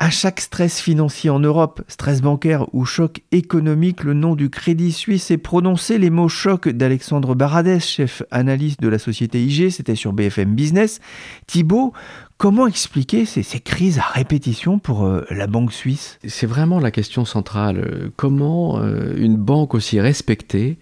À 0.00 0.10
chaque 0.10 0.38
stress 0.38 0.78
financier 0.78 1.28
en 1.28 1.40
Europe, 1.40 1.82
stress 1.88 2.22
bancaire 2.22 2.72
ou 2.72 2.84
choc 2.84 3.22
économique, 3.32 4.04
le 4.04 4.14
nom 4.14 4.36
du 4.36 4.48
Crédit 4.48 4.92
Suisse 4.92 5.32
est 5.32 5.38
prononcé. 5.38 5.98
Les 5.98 6.08
mots 6.08 6.28
choc 6.28 6.68
d'Alexandre 6.68 7.34
Baradès, 7.34 7.80
chef 7.80 8.22
analyste 8.30 8.80
de 8.80 8.86
la 8.86 9.00
société 9.00 9.42
IG, 9.42 9.70
c'était 9.70 9.96
sur 9.96 10.12
BFM 10.12 10.54
Business. 10.54 11.00
Thibault, 11.48 11.92
comment 12.36 12.68
expliquer 12.68 13.24
ces, 13.24 13.42
crises 13.58 13.98
à 13.98 14.06
répétition 14.12 14.78
pour 14.78 15.04
euh, 15.04 15.26
la 15.30 15.48
banque 15.48 15.72
suisse? 15.72 16.20
C'est 16.24 16.46
vraiment 16.46 16.78
la 16.78 16.92
question 16.92 17.24
centrale. 17.24 18.12
Comment 18.14 18.78
euh, 18.78 19.16
une 19.16 19.36
banque 19.36 19.74
aussi 19.74 19.98
respectée 19.98 20.78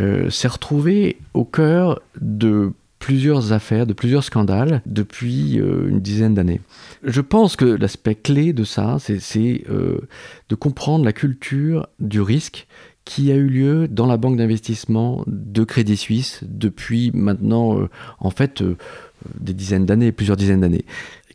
euh, 0.00 0.28
s'est 0.28 0.48
retrouvée 0.48 1.18
au 1.34 1.44
cœur 1.44 2.00
de 2.20 2.72
plusieurs 3.06 3.52
affaires, 3.52 3.86
de 3.86 3.92
plusieurs 3.92 4.24
scandales 4.24 4.82
depuis 4.84 5.60
euh, 5.60 5.90
une 5.90 6.00
dizaine 6.00 6.34
d'années. 6.34 6.60
Je 7.04 7.20
pense 7.20 7.54
que 7.54 7.64
l'aspect 7.64 8.16
clé 8.16 8.52
de 8.52 8.64
ça, 8.64 8.96
c'est 8.98 9.62
euh, 9.70 10.00
de 10.48 10.54
comprendre 10.56 11.04
la 11.04 11.12
culture 11.12 11.86
du 12.00 12.20
risque 12.20 12.66
qui 13.04 13.30
a 13.30 13.36
eu 13.36 13.46
lieu 13.46 13.86
dans 13.86 14.06
la 14.06 14.16
banque 14.16 14.36
d'investissement 14.36 15.22
de 15.28 15.62
Crédit 15.62 15.96
Suisse 15.96 16.40
depuis 16.42 17.12
maintenant, 17.14 17.78
euh, 17.78 17.88
en 18.18 18.30
fait, 18.30 18.64
des 19.38 19.54
dizaines 19.54 19.86
d'années, 19.86 20.10
plusieurs 20.10 20.36
dizaines 20.36 20.62
d'années. 20.62 20.84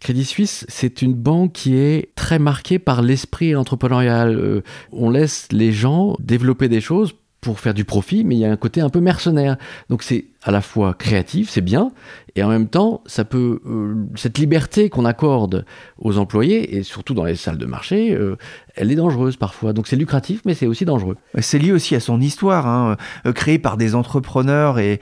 Crédit 0.01 0.25
Suisse, 0.25 0.65
c'est 0.67 1.01
une 1.01 1.13
banque 1.13 1.53
qui 1.53 1.77
est 1.77 2.10
très 2.15 2.38
marquée 2.38 2.79
par 2.79 3.01
l'esprit 3.01 3.55
entrepreneurial. 3.55 4.62
on 4.91 5.10
laisse 5.10 5.47
les 5.53 5.71
gens 5.71 6.17
développer 6.19 6.67
des 6.67 6.81
choses 6.81 7.13
pour 7.41 7.60
faire 7.60 7.73
du 7.73 7.86
profit, 7.86 8.23
mais 8.23 8.36
il 8.36 8.39
y 8.39 8.45
a 8.45 8.51
un 8.51 8.55
côté 8.55 8.81
un 8.81 8.89
peu 8.89 8.99
mercenaire. 8.99 9.57
Donc 9.89 10.03
c'est 10.03 10.25
à 10.43 10.51
la 10.51 10.62
fois 10.62 10.93
créatif, 10.93 11.49
c'est 11.49 11.62
bien, 11.62 11.91
et 12.36 12.43
en 12.43 12.49
même 12.49 12.67
temps, 12.67 13.01
ça 13.06 13.25
peut 13.25 13.60
euh, 13.65 13.93
cette 14.15 14.38
liberté 14.38 14.89
qu'on 14.89 15.04
accorde 15.04 15.65
aux 15.97 16.17
employés 16.17 16.77
et 16.77 16.84
surtout 16.84 17.13
dans 17.13 17.25
les 17.25 17.36
salles 17.36 17.58
de 17.58 17.65
marché, 17.65 18.13
euh, 18.13 18.38
elle 18.75 18.89
est 18.89 18.95
dangereuse 18.95 19.36
parfois. 19.36 19.73
Donc 19.73 19.88
c'est 19.88 19.97
lucratif, 19.97 20.39
mais 20.45 20.54
c'est 20.54 20.67
aussi 20.67 20.86
dangereux. 20.86 21.17
C'est 21.39 21.60
lié 21.60 21.73
aussi 21.73 21.93
à 21.93 21.99
son 21.99 22.21
histoire, 22.21 22.67
hein, 22.67 22.95
euh, 23.25 23.34
créée 23.34 23.60
par 23.60 23.75
des 23.75 23.95
entrepreneurs 23.95 24.80
et 24.80 25.01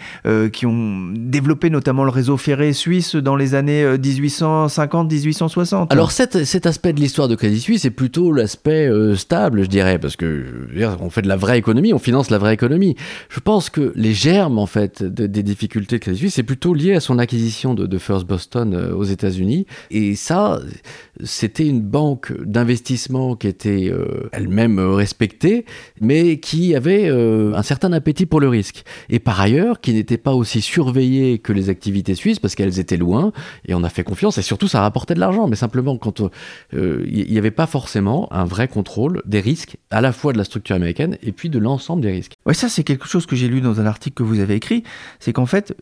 qui 0.54 0.66
ont 0.66 1.12
développé 1.16 1.70
notamment 1.70 2.04
le 2.04 2.10
réseau 2.10 2.38
ferré 2.38 2.74
suisse 2.74 3.16
dans 3.16 3.36
les 3.36 3.54
années 3.56 3.86
1850-1860. 3.98 5.88
Alors 5.90 6.12
cet, 6.12 6.46
cet, 6.46 6.66
aspect 6.66 6.94
de 6.94 7.00
l'histoire 7.00 7.28
de 7.28 7.36
Crédit 7.36 7.60
Suisse 7.60 7.86
est 7.86 7.92
plutôt 7.92 8.32
l'aspect 8.32 8.90
stable, 9.16 9.64
je 9.64 9.68
dirais, 9.68 10.00
parce 10.00 10.16
que 10.16 10.46
on 11.02 11.10
fait 11.10 11.22
de 11.22 11.28
la 11.28 11.36
vraie 11.36 11.58
économie, 11.58 11.94
on 11.94 12.00
finance 12.00 12.30
la 12.30 12.38
vraie 12.38 12.54
économie. 12.54 12.96
Je 13.30 13.40
pense 13.40 13.70
que 13.70 13.92
les 13.96 14.14
germes 14.14 14.60
en 14.60 14.66
fait 14.66 15.04
des 15.30 15.44
difficultés 15.44 15.98
de 15.98 16.02
Crédit 16.02 16.18
Suisse, 16.18 16.34
c'est 16.36 16.44
plutôt 16.44 16.74
lié 16.74 16.96
à 16.96 17.00
son 17.00 17.20
acquisition 17.20 17.74
de, 17.74 17.98
First 17.98 18.26
Boston 18.26 18.74
euh, 18.74 18.94
aux 18.94 19.04
États-Unis. 19.04 19.66
Et 19.92 20.16
ça, 20.16 20.60
c'était 21.24 21.68
une 21.68 21.82
banque 21.82 22.34
d'investissement 22.42 23.36
qui 23.36 23.48
était 23.48 23.90
euh, 23.92 24.30
elle-même 24.32 24.80
respectée, 24.80 25.66
mais 26.00 26.40
qui 26.40 26.76
avait 26.76 27.10
euh, 27.10 27.54
un 27.56 27.64
certain 27.64 27.92
appétit 27.92 28.26
pour 28.26 28.40
le 28.40 28.48
risque. 28.48 28.84
Et 29.10 29.20
par 29.20 29.40
ailleurs, 29.40 29.82
qui 29.82 29.94
n'était 29.94 30.18
pas 30.18 30.34
aussi 30.34 30.62
surveillée 30.62 31.40
que 31.40 31.52
les 31.52 31.70
activités 31.70 32.16
suisses 32.16 32.40
parce 32.40 32.56
qu'elles 32.56 32.80
étaient 32.80 32.98
loin 32.98 33.32
et 33.68 33.74
on 33.74 33.84
a 33.84 33.90
fait 33.90 34.04
confiance. 34.04 34.38
Et 34.38 34.42
surtout, 34.42 34.68
ça 34.68 34.82
rapportait 34.82 35.14
de 35.14 35.20
l'argent. 35.20 35.48
Mais 35.48 35.56
simplement, 35.56 35.98
quand 35.98 36.22
il 36.74 37.28
n'y 37.30 37.38
avait 37.38 37.52
pas 37.52 37.68
forcément 37.68 38.32
un 38.32 38.46
vrai 38.46 38.68
contrôle 38.68 39.22
des 39.26 39.40
risques, 39.40 39.78
à 39.92 40.02
la 40.02 40.12
fois 40.12 40.34
de 40.34 40.38
la 40.38 40.44
structure 40.44 40.76
américaine 40.76 41.18
et 41.24 41.32
puis 41.32 41.50
de 41.50 41.60
l'ensemble 41.60 42.02
des 42.02 42.12
risques. 42.12 42.34
Ouais, 42.46 42.54
ça, 42.54 42.70
c'est 42.70 42.84
quelque 42.84 43.08
chose 43.08 43.26
que 43.26 43.36
j'ai 43.36 43.48
lu 43.48 43.62
dans 43.62 43.80
un 43.80 43.86
article 43.86 44.16
que 44.16 44.24
vous 44.24 44.40
avez 44.40 44.56
écrit. 44.56 44.84
C'est 45.20 45.34
qu'en 45.34 45.46
fait, 45.46 45.76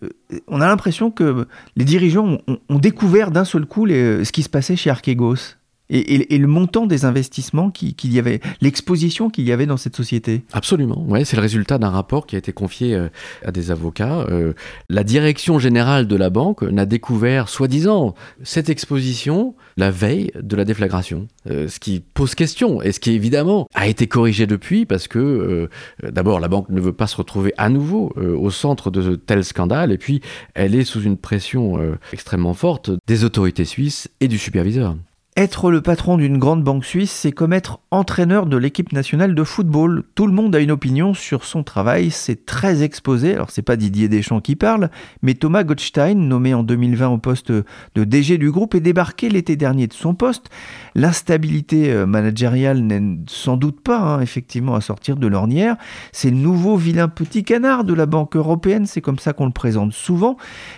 on 0.48 0.62
a 0.62 0.68
l'impression 0.68 1.12
que 1.12 1.48
les 1.76 1.86
dirigeants 1.86 2.40
ont, 2.48 2.80
découvert 2.80 3.32
d'un 3.32 3.46
seul 3.46 3.66
coup 3.66 3.88
ce 3.88 4.32
qui 4.32 4.44
se 4.44 4.50
passait 4.50 4.76
chez 4.76 4.90
Archegos. 4.90 5.56
Et, 5.90 6.38
le 6.38 6.48
montant 6.48 6.86
des 6.86 7.06
investissements 7.06 7.72
qu'il 7.72 8.14
y 8.14 8.20
avait, 8.20 8.40
l'exposition 8.62 9.30
qu'il 9.30 9.46
y 9.46 9.52
avait 9.52 9.66
dans 9.66 9.78
cette 9.78 9.96
société. 9.96 10.44
Absolument, 10.54 11.04
ouais, 11.08 11.26
c'est 11.26 11.36
le 11.36 11.42
résultat 11.42 11.78
d'un 11.78 11.90
rapport 11.90 12.28
qui 12.28 12.36
a 12.36 12.40
été 12.40 12.52
confié 12.52 12.94
euh, 12.94 13.10
à 13.46 13.52
des 13.52 13.72
avocats. 13.72 14.26
Euh, 14.30 14.54
la 14.90 15.04
direction 15.04 15.60
générale 15.60 16.08
de 16.08 16.16
la 16.16 16.30
banque 16.30 16.64
n'a 16.64 16.86
découvert, 16.86 17.50
soi-disant, 17.50 18.16
cette 18.44 18.70
exposition 18.70 19.56
la 19.78 19.92
veille 19.92 20.32
de 20.40 20.56
la 20.56 20.66
déflagration, 20.66 21.28
euh, 21.50 21.68
ce 21.68 21.80
qui 21.80 22.00
pose 22.00 22.36
question 22.36 22.82
et 22.82 22.92
ce 22.92 23.00
qui 23.00 23.12
évidemment 23.12 23.68
a 23.74 23.88
été 23.88 24.08
corrigé 24.08 24.48
depuis 24.48 24.86
parce 24.86 25.08
que 25.08 25.70
d'abord 26.04 26.40
la 26.40 26.48
banque 26.48 26.70
ne 26.70 26.82
veut 26.82 26.94
pas 26.94 27.08
se 27.08 27.16
retrouver 27.16 27.54
à 27.58 27.70
nouveau 27.70 28.12
au 28.18 28.50
centre 28.50 28.90
de 28.92 29.16
tel 29.16 29.44
scandale 29.44 29.92
et 29.92 29.98
puis 29.98 30.22
elle 30.56 30.76
est 30.76 30.84
sous 30.84 31.02
une 31.02 31.18
pression 31.18 31.80
extrêmement 32.12 32.54
forte 32.54 32.92
des 33.08 33.24
autorités 33.24 33.66
suisses 33.66 34.10
et 34.20 34.28
du 34.28 34.38
superviseur. 34.38 34.96
Être 35.38 35.70
le 35.70 35.84
patron 35.84 36.18
d'une 36.18 36.40
grande 36.40 36.64
banque 36.64 36.84
suisse, 36.84 37.12
c'est 37.12 37.32
comme 37.32 37.54
être 37.54 37.80
entraîneur 37.92 38.48
de 38.48 38.58
l'équipe 38.58 38.92
nationale 38.92 39.36
de 39.36 39.44
football. 39.44 40.04
Tout 40.16 40.26
le 40.26 40.34
monde 40.34 40.56
a 40.56 40.60
une 40.60 40.72
opinion 40.72 41.14
sur 41.14 41.44
son 41.44 41.62
travail, 41.62 42.10
c'est 42.10 42.48
très 42.48 42.82
exposé. 42.82 43.36
Alors 43.36 43.52
c'est 43.52 43.62
pas 43.62 43.76
Didier 43.76 44.10
Deschamps 44.10 44.42
qui 44.42 44.56
parle, 44.56 44.90
mais 45.22 45.36
Thomas 45.36 45.64
Gottstein, 45.64 46.16
nommé 46.16 46.56
en 46.56 46.64
2020 46.64 47.10
au 47.10 47.18
poste 47.20 47.52
de 47.52 48.04
DG 48.04 48.40
du 48.40 48.50
groupe, 48.50 48.74
est 48.74 48.80
débarqué 48.80 49.30
l'été 49.30 49.56
dernier 49.56 49.86
de 49.86 49.94
son 49.94 50.16
poste. 50.16 50.50
L'instabilité 50.96 51.92
euh, 51.92 52.08
managériale 52.08 52.80
n'est 52.82 53.20
sans 53.28 53.58
doute 53.58 53.82
pas 53.82 54.00
hein, 54.00 54.22
effectivement 54.22 54.74
à 54.74 54.82
sortir 54.82 55.18
de 55.18 55.28
l'ornière. 55.28 55.76
C'est 56.14 56.32
le 56.32 56.38
nouveau 56.38 56.78
vilain 56.78 57.10
petit 57.10 57.44
canard 57.44 57.84
de 57.84 57.94
la 57.94 58.08
Banque 58.08 58.36
européenne, 58.36 58.88
c'est 58.88 59.02
comme 59.02 59.20
ça 59.20 59.34
qu'on 59.34 59.46
le 59.46 59.52
présente 59.52 59.94
souvent, 59.94 60.36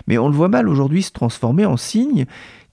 mais 0.08 0.18
on 0.18 0.28
le 0.28 0.36
voit 0.36 0.50
mal 0.50 0.68
aujourd'hui 0.68 1.02
se 1.02 1.14
transformer 1.14 1.66
en 1.66 1.78
signe 1.78 2.26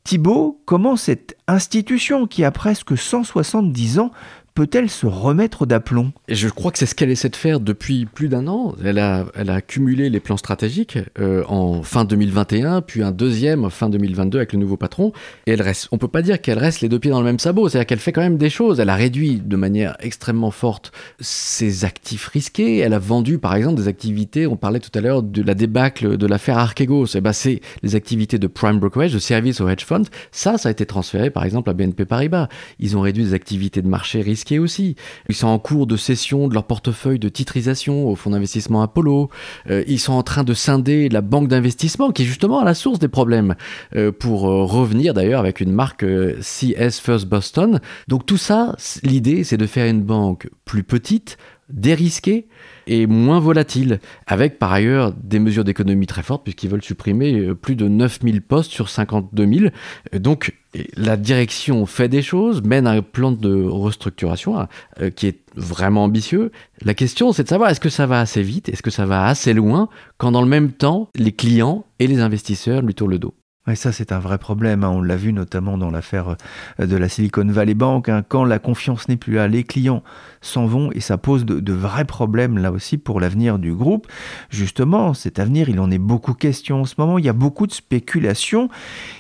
Thibault, 0.07 0.63
comment 0.67 0.95
cette 0.95 1.37
institution 1.49 2.29
qui 2.29 2.45
a 2.45 2.53
presque 2.53 2.97
170 2.97 3.99
ans 3.99 4.13
peut-elle 4.57 4.89
se 4.89 5.07
remettre 5.07 5.67
d'aplomb? 5.67 6.13
Et 6.29 6.35
je 6.35 6.49
crois 6.49 6.73
que 6.73 6.79
c'est 6.79 6.87
ce 6.87 6.95
qu'elle 6.95 7.11
essaie 7.11 7.29
de 7.29 7.37
faire 7.37 7.61
depuis 7.61 8.07
plus 8.07 8.29
d'un 8.29 8.49
an. 8.49 8.75
Elle 8.83 8.99
a, 8.99 9.27
elle 9.35 9.51
a 9.51 9.55
accumulé 9.57 10.09
les 10.09 10.19
plans 10.19 10.39
stratégiques 10.39 10.99
euh, 11.21 11.45
en 11.47 11.83
fin 11.83 12.07
2021, 12.07 12.81
puis 12.81 13.03
un 13.03 13.13
deuxième 13.13 13.69
fin 13.71 13.91
2022 13.91 14.39
avec 14.39 14.55
le 14.55 14.59
nouveau 14.59 14.79
patron. 14.79 15.13
Et 15.47 15.53
elle 15.53 15.61
reste, 15.61 15.89
on 15.93 15.99
peut 15.99 16.09
pas 16.09 16.23
dire 16.23 16.41
qu'elle 16.41 16.59
reste 16.59 16.81
les 16.81 16.89
deux 16.89 16.99
pieds 16.99 17.11
dans 17.11 17.21
le 17.21 17.27
même 17.27 17.39
sabot. 17.39 17.69
C'est-à-dire 17.69 17.87
qu'elle 17.87 17.99
fait 17.99 18.13
quand 18.13 18.23
même 18.23 18.39
des 18.39 18.49
choses. 18.49 18.81
Elle 18.81 18.89
a 18.89 18.95
réduit 18.95 19.43
de 19.45 19.57
manière 19.57 19.95
extrêmement 20.01 20.51
forte 20.51 20.91
ses 21.21 21.85
actifs 21.85 22.27
risqués. 22.27 22.79
Elle 22.79 22.95
a 22.95 22.99
vendu, 22.99 23.39
par 23.39 23.55
exemple, 23.55 23.77
des 23.77 23.89
activités. 23.89 24.47
On 24.47 24.57
parlait 24.57 24.81
tout 24.81 24.91
à 24.95 25.03
l'heure 25.03 25.23
de 25.23 25.43
la 25.43 25.55
débâcle 25.55 26.17
de 26.17 26.27
l'affaire 26.27 26.57
Archegos. 26.57 27.09
Et 27.09 27.19
eh 27.19 27.21
ben, 27.21 27.35
c'est 27.35 27.61
les 27.83 27.95
activités 27.95 28.39
de 28.39 28.47
prime 28.47 28.79
brokerage, 28.79 29.13
de 29.13 29.19
service 29.19 29.61
au 29.61 29.69
hedge 29.69 29.85
fund. 29.85 30.05
Ça, 30.33 30.57
ça 30.57 30.71
a 30.71 30.73
été 30.73 30.87
transféré, 30.87 31.29
par 31.29 31.45
exemple, 31.45 31.69
à 31.69 31.75
BNP 31.75 32.07
Paribas. 32.07 32.49
Ils 32.79 32.97
ont 32.97 33.03
réduit 33.03 33.25
des 33.25 33.35
activités 33.35 33.83
de 33.83 33.89
marché 33.89 34.23
risquées 34.23 34.46
aussi. 34.55 34.97
Ils 35.29 35.35
sont 35.35 35.49
en 35.49 35.59
cours 35.59 35.87
de 35.87 35.97
cession 35.97 36.49
de 36.49 36.55
leur 36.55 36.65
portefeuille 36.65 37.19
de 37.19 37.29
titrisation 37.29 38.09
au 38.09 38.15
fonds 38.15 38.31
d'investissement 38.31 38.83
Apollo. 38.83 39.31
Euh, 39.71 39.85
ils 39.87 40.01
sont 40.01 40.13
en 40.13 40.23
train 40.23 40.45
de 40.45 40.55
scinder 40.55 41.09
la 41.09 41.21
banque 41.21 41.49
d'investissement 41.49 42.11
qui 42.13 42.23
est 42.23 42.27
justement 42.27 42.61
à 42.61 42.65
la 42.65 42.75
source 42.75 42.99
des 42.99 43.09
problèmes 43.09 43.55
euh, 43.95 44.13
pour 44.13 44.49
euh, 44.49 44.65
revenir 44.65 45.15
d'ailleurs 45.15 45.41
avec 45.41 45.61
une 45.61 45.73
marque 45.73 46.05
CS 46.41 47.01
First 47.01 47.27
Boston. 47.27 47.81
Donc 48.09 48.27
tout 48.27 48.37
ça, 48.37 48.77
l'idée 49.03 49.45
c'est 49.45 49.57
de 49.57 49.67
faire 49.67 49.87
une 49.87 50.03
banque 50.03 50.49
plus 50.65 50.83
petite, 50.83 51.39
dérisquée 51.69 52.47
et 52.87 53.07
moins 53.07 53.41
volatile, 53.41 53.99
avec 54.29 54.61
par 54.61 54.73
ailleurs 54.73 55.13
des 55.13 55.41
mesures 55.41 55.65
d'économie 55.65 56.07
très 56.07 56.23
fortes, 56.23 56.45
puisqu'ils 56.45 56.71
veulent 56.71 56.83
supprimer 56.83 57.53
plus 57.55 57.75
de 57.75 57.89
9000 57.89 58.43
postes 58.43 58.71
sur 58.71 58.89
52 58.89 59.47
000. 59.47 59.71
Donc 60.21 60.55
la 60.97 61.17
direction 61.17 61.87
fait 61.87 62.09
des 62.09 62.23
choses, 62.23 62.63
mène 62.63 62.87
un 62.87 63.03
plan 63.03 63.33
de 63.33 63.65
restructuration 63.65 64.67
euh, 65.01 65.11
qui 65.11 65.27
est 65.27 65.41
vraiment 65.55 66.05
ambitieux. 66.05 66.53
La 66.83 66.95
question, 66.95 67.33
c'est 67.33 67.45
de 67.45 67.49
savoir 67.49 67.71
est-ce 67.71 67.81
que 67.81 67.89
ça 67.89 68.07
va 68.07 68.21
assez 68.21 68.43
vite, 68.43 68.69
est-ce 68.69 68.83
que 68.83 68.91
ça 68.91 69.07
va 69.07 69.27
assez 69.27 69.55
loin, 69.55 69.89
quand 70.19 70.33
dans 70.33 70.43
le 70.43 70.49
même 70.49 70.73
temps, 70.73 71.09
les 71.15 71.33
clients 71.33 71.85
et 71.99 72.07
les 72.07 72.21
investisseurs 72.21 72.83
lui 72.83 72.95
tournent 72.95 73.13
le 73.13 73.19
dos? 73.19 73.35
Et 73.69 73.75
ça, 73.75 73.91
c'est 73.91 74.13
un 74.13 74.21
vrai 74.21 74.39
problème. 74.39 74.85
Hein. 74.85 74.91
On 74.91 75.03
l'a 75.03 75.17
vu 75.17 75.33
notamment 75.33 75.77
dans 75.77 75.91
l'affaire 75.91 76.37
euh, 76.81 76.87
de 76.87 76.97
la 76.97 77.09
Silicon 77.09 77.47
Valley 77.47 77.75
Bank. 77.75 78.09
Hein. 78.09 78.23
Quand 78.29 78.45
la 78.45 78.59
confiance 78.59 79.09
n'est 79.09 79.17
plus 79.17 79.35
là, 79.35 79.49
les 79.49 79.65
clients 79.65 80.05
s'en 80.41 80.67
vont 80.67 80.93
et 80.93 81.01
ça 81.01 81.19
pose 81.19 81.45
de, 81.45 81.73
vrais 81.73 82.05
problèmes 82.05 82.59
là 82.59 82.71
aussi 82.71 82.97
pour 82.97 83.21
l'avenir 83.21 83.59
du 83.59 83.75
groupe. 83.75 84.07
Justement, 84.51 85.15
cet 85.15 85.41
avenir, 85.41 85.69
il 85.69 85.81
en 85.81 85.91
est 85.91 85.99
beaucoup 85.99 86.35
question 86.35 86.83
en 86.83 86.85
ce 86.85 86.95
moment. 86.99 87.19
Il 87.19 87.25
y 87.25 87.29
a 87.29 87.33
beaucoup 87.33 87.67
de 87.67 87.73
spéculations 87.73 88.69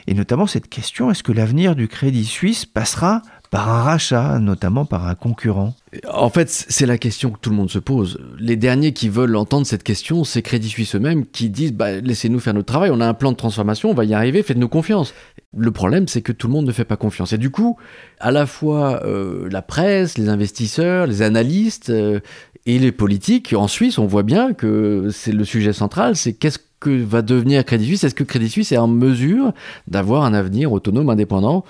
et 0.07 0.15
notamment 0.15 0.47
cette 0.47 0.69
question 0.69 1.11
est-ce 1.11 1.23
que 1.23 1.33
l'avenir 1.33 1.75
du 1.75 1.89
Crédit 1.89 2.25
Suisse 2.25 2.67
passera 2.67 3.23
par 3.51 3.69
un 3.69 3.83
rachat, 3.83 4.39
notamment 4.39 4.85
par 4.85 5.07
un 5.07 5.15
concurrent 5.15 5.75
En 6.13 6.31
fait, 6.31 6.51
c'est 6.51 6.87
la 6.87 6.99
question 6.99 7.31
que 7.31 7.39
tout 7.39 7.51
le 7.51 7.57
monde 7.57 7.71
se 7.71 7.79
pose. 7.79 8.19
Les 8.39 8.57
derniers 8.57 8.93
qui 8.93 9.09
veulent 9.09 9.37
entendre 9.37 9.67
cette 9.67 9.83
question, 9.83 10.25
c'est 10.25 10.43
Crédit 10.43 10.69
Suisse 10.69 10.95
eux-mêmes 10.95 11.27
qui 11.27 11.51
disent 11.51 11.73
bah, 11.73 12.01
laissez-nous 12.01 12.41
faire 12.41 12.55
notre 12.55 12.67
travail, 12.67 12.91
on 12.93 13.01
a 13.01 13.07
un 13.07 13.15
plan 13.15 13.33
de 13.33 13.37
transformation, 13.37 13.91
on 13.91 13.95
va 13.95 14.05
y 14.05 14.15
arriver, 14.15 14.43
faites-nous 14.43 14.69
confiance. 14.69 15.15
Le 15.57 15.71
problème, 15.71 16.09
c'est 16.09 16.23
que 16.23 16.33
tout 16.33 16.49
le 16.49 16.53
monde 16.53 16.67
ne 16.67 16.73
fait 16.73 16.85
pas 16.85 16.97
confiance. 16.97 17.33
Et 17.33 17.39
du 17.39 17.51
coup, 17.51 17.77
à 18.21 18.31
la 18.31 18.47
fois 18.47 19.03
euh, 19.05 19.49
la 19.51 19.63
presse, 19.63 20.19
les 20.19 20.29
investisseurs, 20.29 21.07
les 21.07 21.23
analystes 21.23 21.91
euh, 21.91 22.21
et 22.67 22.79
les 22.79 22.93
politiques, 22.93 23.55
en 23.57 23.69
Suisse, 23.69 23.99
on 23.99 24.07
voit 24.07 24.25
bien 24.25 24.53
que 24.53 25.09
c'est 25.13 25.33
le 25.33 25.45
sujet 25.45 25.73
central, 25.73 26.17
c'est 26.17 26.33
qu'est-ce 26.33 26.59
que 26.81 26.91
va 26.91 27.23
devenir 27.23 27.65
Crédit 27.65 27.87
Suisse? 27.87 28.05
Est-ce 28.05 28.15
que 28.15 28.25
Crédit 28.25 28.51
Suisse 28.51 28.73
est 28.73 28.77
en 28.77 28.89
mesure 28.89 29.53
d'avoir 29.89 30.25
un 30.25 30.35
avenir 30.35 30.73
autonome, 30.73 31.09
indépendant? 31.09 31.65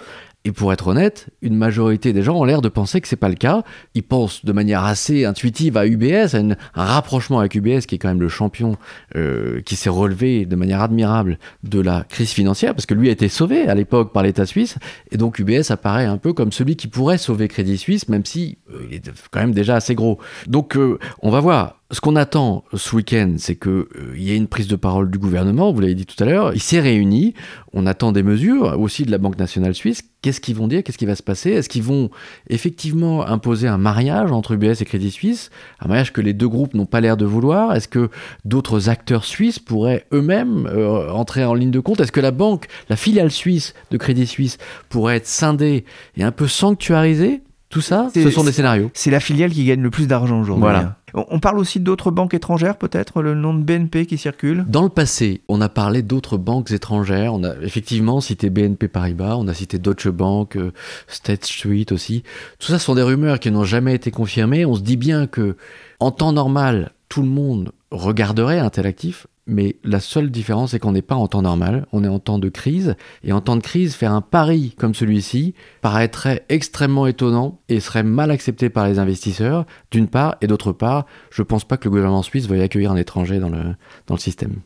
Et 0.47 0.53
pour 0.53 0.73
être 0.73 0.87
honnête, 0.87 1.27
une 1.43 1.57
majorité 1.57 2.13
des 2.13 2.23
gens 2.23 2.37
ont 2.37 2.45
l'air 2.45 2.63
de 2.63 2.69
penser 2.69 3.01
que 3.01 3.09
c'est 3.09 3.17
pas 3.17 3.29
le 3.29 3.35
cas. 3.35 3.65
Ils 3.95 4.05
pensent 4.05 4.45
de 4.45 4.53
manière 4.53 4.85
assez 4.85 5.25
intuitive 5.25 5.77
à 5.77 5.89
UBS, 5.89 6.37
à 6.37 6.39
un 6.39 6.55
rapprochement 6.85 7.41
avec 7.41 7.57
UBS 7.57 7.87
qui 7.89 7.97
est 7.97 7.99
quand 7.99 8.07
même 8.07 8.21
le 8.21 8.29
champion 8.29 8.77
euh, 9.17 9.61
qui 9.63 9.75
s'est 9.75 9.91
relevé 9.91 10.47
de 10.47 10.55
manière 10.55 10.83
admirable 10.83 11.41
de 11.65 11.81
la 11.81 12.05
crise 12.09 12.31
financière 12.31 12.77
parce 12.77 12.87
que 12.87 12.95
lui 12.95 13.09
a 13.09 13.13
été 13.13 13.29
sauvé 13.29 13.69
à 13.69 13.75
l'époque 13.75 14.13
par 14.13 14.23
l'État 14.23 14.47
suisse 14.47 14.77
et 15.11 15.17
donc 15.17 15.41
UBS 15.41 15.73
apparaît 15.73 16.05
un 16.07 16.17
peu 16.17 16.33
comme 16.33 16.53
celui 16.53 16.77
qui 16.77 16.87
pourrait 16.87 17.19
sauver 17.19 17.49
Crédit 17.49 17.77
Suisse 17.77 18.09
même 18.09 18.25
si 18.25 18.59
euh, 18.73 18.87
il 18.89 18.95
est 18.95 19.11
quand 19.33 19.41
même 19.41 19.53
déjà 19.53 19.75
assez 19.75 19.97
gros. 19.97 20.21
Donc 20.47 20.77
euh, 20.77 21.01
on 21.23 21.31
va 21.31 21.41
voir 21.41 21.81
ce 21.93 22.01
qu'on 22.01 22.17
attend 22.17 22.65
ce 22.75 22.97
week-end, 22.97 23.37
c'est 23.39 23.55
qu'il 23.55 23.71
euh, 23.71 24.13
y 24.17 24.33
ait 24.33 24.37
une 24.37 24.49
prise 24.49 24.67
de 24.67 24.75
parole 24.75 25.09
du 25.09 25.19
gouvernement, 25.19 25.73
vous 25.73 25.81
l'avez 25.81 25.95
dit 25.95 26.05
tout 26.05 26.21
à 26.23 26.27
l'heure, 26.27 26.53
il 26.53 26.61
s'est 26.61 26.81
réuni, 26.81 27.33
on 27.73 27.87
attend 27.87 28.11
des 28.11 28.25
mesures 28.25 28.77
aussi 28.81 29.05
de 29.05 29.11
la 29.13 29.19
Banque 29.19 29.39
nationale 29.39 29.73
suisse, 29.73 30.03
qu'est-ce 30.21 30.41
qu'ils 30.41 30.57
vont 30.57 30.67
dire, 30.67 30.83
qu'est-ce 30.83 30.99
qui 30.99 31.07
va 31.07 31.15
se 31.15 31.23
passer, 31.23 31.51
est-ce 31.51 31.69
qu'ils 31.69 31.85
vont 31.85 32.11
effectivement 32.51 33.25
imposer 33.25 33.69
un 33.69 33.79
mariage 33.79 34.33
entre 34.33 34.55
UBS 34.55 34.81
et 34.81 34.85
Crédit 34.85 35.13
Suisse, 35.13 35.51
un 35.79 35.87
mariage 35.87 36.13
que 36.13 36.21
les 36.21 36.33
deux 36.33 36.49
groupes 36.49 36.75
n'ont 36.75 36.87
pas 36.87 37.01
l'air 37.01 37.17
de 37.17 37.25
vouloir, 37.25 37.73
est-ce 37.73 37.87
que 37.87 38.11
d'autres 38.45 38.89
acteurs 38.89 39.25
suisses 39.25 39.61
pourraient 39.61 40.07
eux-mêmes 40.13 40.67
euh, 40.67 41.13
entrer 41.13 41.45
en 41.45 41.55
ligne 41.55 41.71
de 41.71 41.81
compte, 41.81 42.01
est-ce 42.01 42.13
que 42.13 42.21
la 42.21 42.33
banque, 42.33 42.67
la 42.89 42.97
filiale 42.97 43.31
suisse 43.31 43.75
de 43.93 43.97
Crédit 43.97 44.27
Suisse 44.27 44.59
pourrait 44.89 45.19
être 45.19 45.29
scindée 45.29 45.85
et 46.17 46.25
un 46.25 46.33
peu 46.33 46.49
sanctuarisée? 46.49 47.43
Tout 47.69 47.81
ça, 47.81 48.09
ce 48.15 48.31
sont 48.31 48.45
des 48.45 48.53
scénarios. 48.53 48.91
C'est 48.95 49.11
la 49.11 49.19
filiale 49.21 49.51
qui 49.51 49.65
gagne 49.65 49.83
le 49.83 49.91
plus 49.91 50.07
d'argent 50.07 50.41
aujourd'hui. 50.41 50.63
Voilà. 50.63 50.97
On 51.17 51.41
parle 51.41 51.59
aussi 51.59 51.81
d'autres 51.81 52.11
banques 52.11 52.35
étrangères, 52.35 52.77
peut-être, 52.77 53.23
le 53.23 53.35
nom 53.35 53.55
de 53.55 53.63
BNP 53.63 54.05
qui 54.05 54.19
circule 54.19 54.67
Dans 54.69 54.83
le 54.83 54.91
passé, 54.91 55.41
on 55.49 55.63
a 55.63 55.71
parlé 55.71 56.03
d'autres 56.03 56.37
banques 56.37 56.71
étrangères. 56.71 57.33
On 57.33 57.43
a 57.43 57.55
effectivement 57.63 58.21
cité 58.21 58.51
BNP 58.51 58.89
Paribas, 58.89 59.37
on 59.37 59.49
a 59.49 59.55
cité 59.55 59.79
Deutsche 59.79 60.09
Bank, 60.09 60.57
euh, 60.57 60.73
State 61.09 61.47
Street 61.47 61.87
aussi. 61.91 62.23
Tout 62.59 62.69
ça 62.69 62.79
sont 62.79 62.95
des 62.95 63.03
rumeurs 63.03 63.41
qui 63.41 63.51
n'ont 63.51 63.65
jamais 63.65 63.95
été 63.95 64.11
confirmées. 64.11 64.67
On 64.67 64.75
se 64.75 64.83
dit 64.83 64.99
bien 64.99 65.27
que, 65.27 65.57
en 66.01 66.11
temps 66.11 66.33
normal, 66.33 66.93
tout 67.09 67.23
le 67.23 67.29
monde 67.29 67.73
regarderait 67.91 68.59
un 68.59 68.69
tel 68.69 68.87
actif 68.87 69.27
mais 69.47 69.77
la 69.85 70.01
seule 70.01 70.31
différence, 70.31 70.73
c'est 70.73 70.79
qu'on 70.79 70.93
n'est 70.93 71.03
pas 71.03 71.15
en 71.15 71.29
temps 71.29 71.43
normal, 71.43 71.87
on 71.93 72.05
est 72.05 72.09
en 72.09 72.19
temps 72.19 72.39
de 72.39 72.49
crise, 72.49 72.97
et 73.23 73.33
en 73.33 73.41
temps 73.41 73.57
de 73.57 73.63
crise, 73.63 73.95
faire 73.95 74.13
un 74.13 74.21
pari 74.21 74.75
comme 74.77 74.95
celui-ci 74.95 75.55
paraîtrait 75.81 76.45
extrêmement 76.49 77.07
étonnant 77.07 77.61
et 77.69 77.81
serait 77.81 78.03
mal 78.03 78.31
accepté 78.31 78.69
par 78.71 78.87
les 78.87 78.99
investisseurs, 78.99 79.65
d'une 79.91 80.09
part, 80.09 80.37
et 80.41 80.47
d'autre 80.47 80.73
part, 80.73 81.07
je 81.31 81.43
ne 81.43 81.47
pense 81.47 81.65
pas 81.65 81.77
que 81.77 81.85
le 81.85 81.91
gouvernement 81.91 82.23
suisse 82.23 82.49
veuille 82.49 82.63
accueillir 82.63 82.91
un 82.91 82.97
étranger 82.97 83.39
dans 83.39 83.51
le, 83.51 83.77
dans 84.07 84.15
le 84.15 84.21
système. 84.21 84.57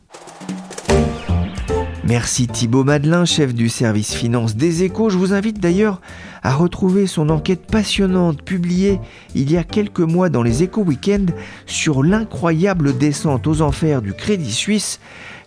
Merci 2.03 2.47
Thibaut 2.47 2.83
Madelin, 2.83 3.25
chef 3.25 3.53
du 3.53 3.69
service 3.69 4.15
finance 4.15 4.55
des 4.55 4.83
échos. 4.83 5.11
Je 5.11 5.19
vous 5.19 5.33
invite 5.33 5.59
d'ailleurs 5.59 6.01
à 6.41 6.55
retrouver 6.55 7.05
son 7.05 7.29
enquête 7.29 7.67
passionnante 7.67 8.41
publiée 8.41 8.99
il 9.35 9.51
y 9.51 9.57
a 9.57 9.63
quelques 9.63 9.99
mois 9.99 10.29
dans 10.29 10.41
les 10.41 10.63
échos 10.63 10.81
week-end 10.81 11.27
sur 11.67 12.01
l'incroyable 12.01 12.97
descente 12.97 13.45
aux 13.45 13.61
enfers 13.61 14.01
du 14.01 14.13
Crédit 14.13 14.51
Suisse. 14.51 14.99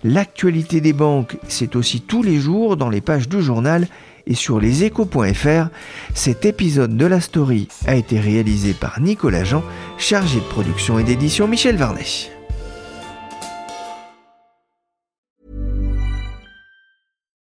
L'actualité 0.04 0.80
des 0.80 0.92
banques, 0.92 1.36
c'est 1.48 1.74
aussi 1.74 2.00
tous 2.00 2.22
les 2.22 2.38
jours 2.38 2.76
dans 2.76 2.90
les 2.90 3.00
pages 3.00 3.28
du 3.28 3.42
journal 3.42 3.88
et 4.28 4.34
sur 4.34 4.60
leséchos.fr. 4.60 5.68
Cet 6.14 6.44
épisode 6.44 6.96
de 6.96 7.06
la 7.06 7.20
story 7.20 7.66
a 7.86 7.96
été 7.96 8.20
réalisé 8.20 8.74
par 8.74 9.00
Nicolas 9.00 9.44
Jean, 9.44 9.64
chargé 9.98 10.38
de 10.38 10.44
production 10.44 11.00
et 11.00 11.04
d'édition 11.04 11.48
Michel 11.48 11.76
Varnet. 11.76 12.30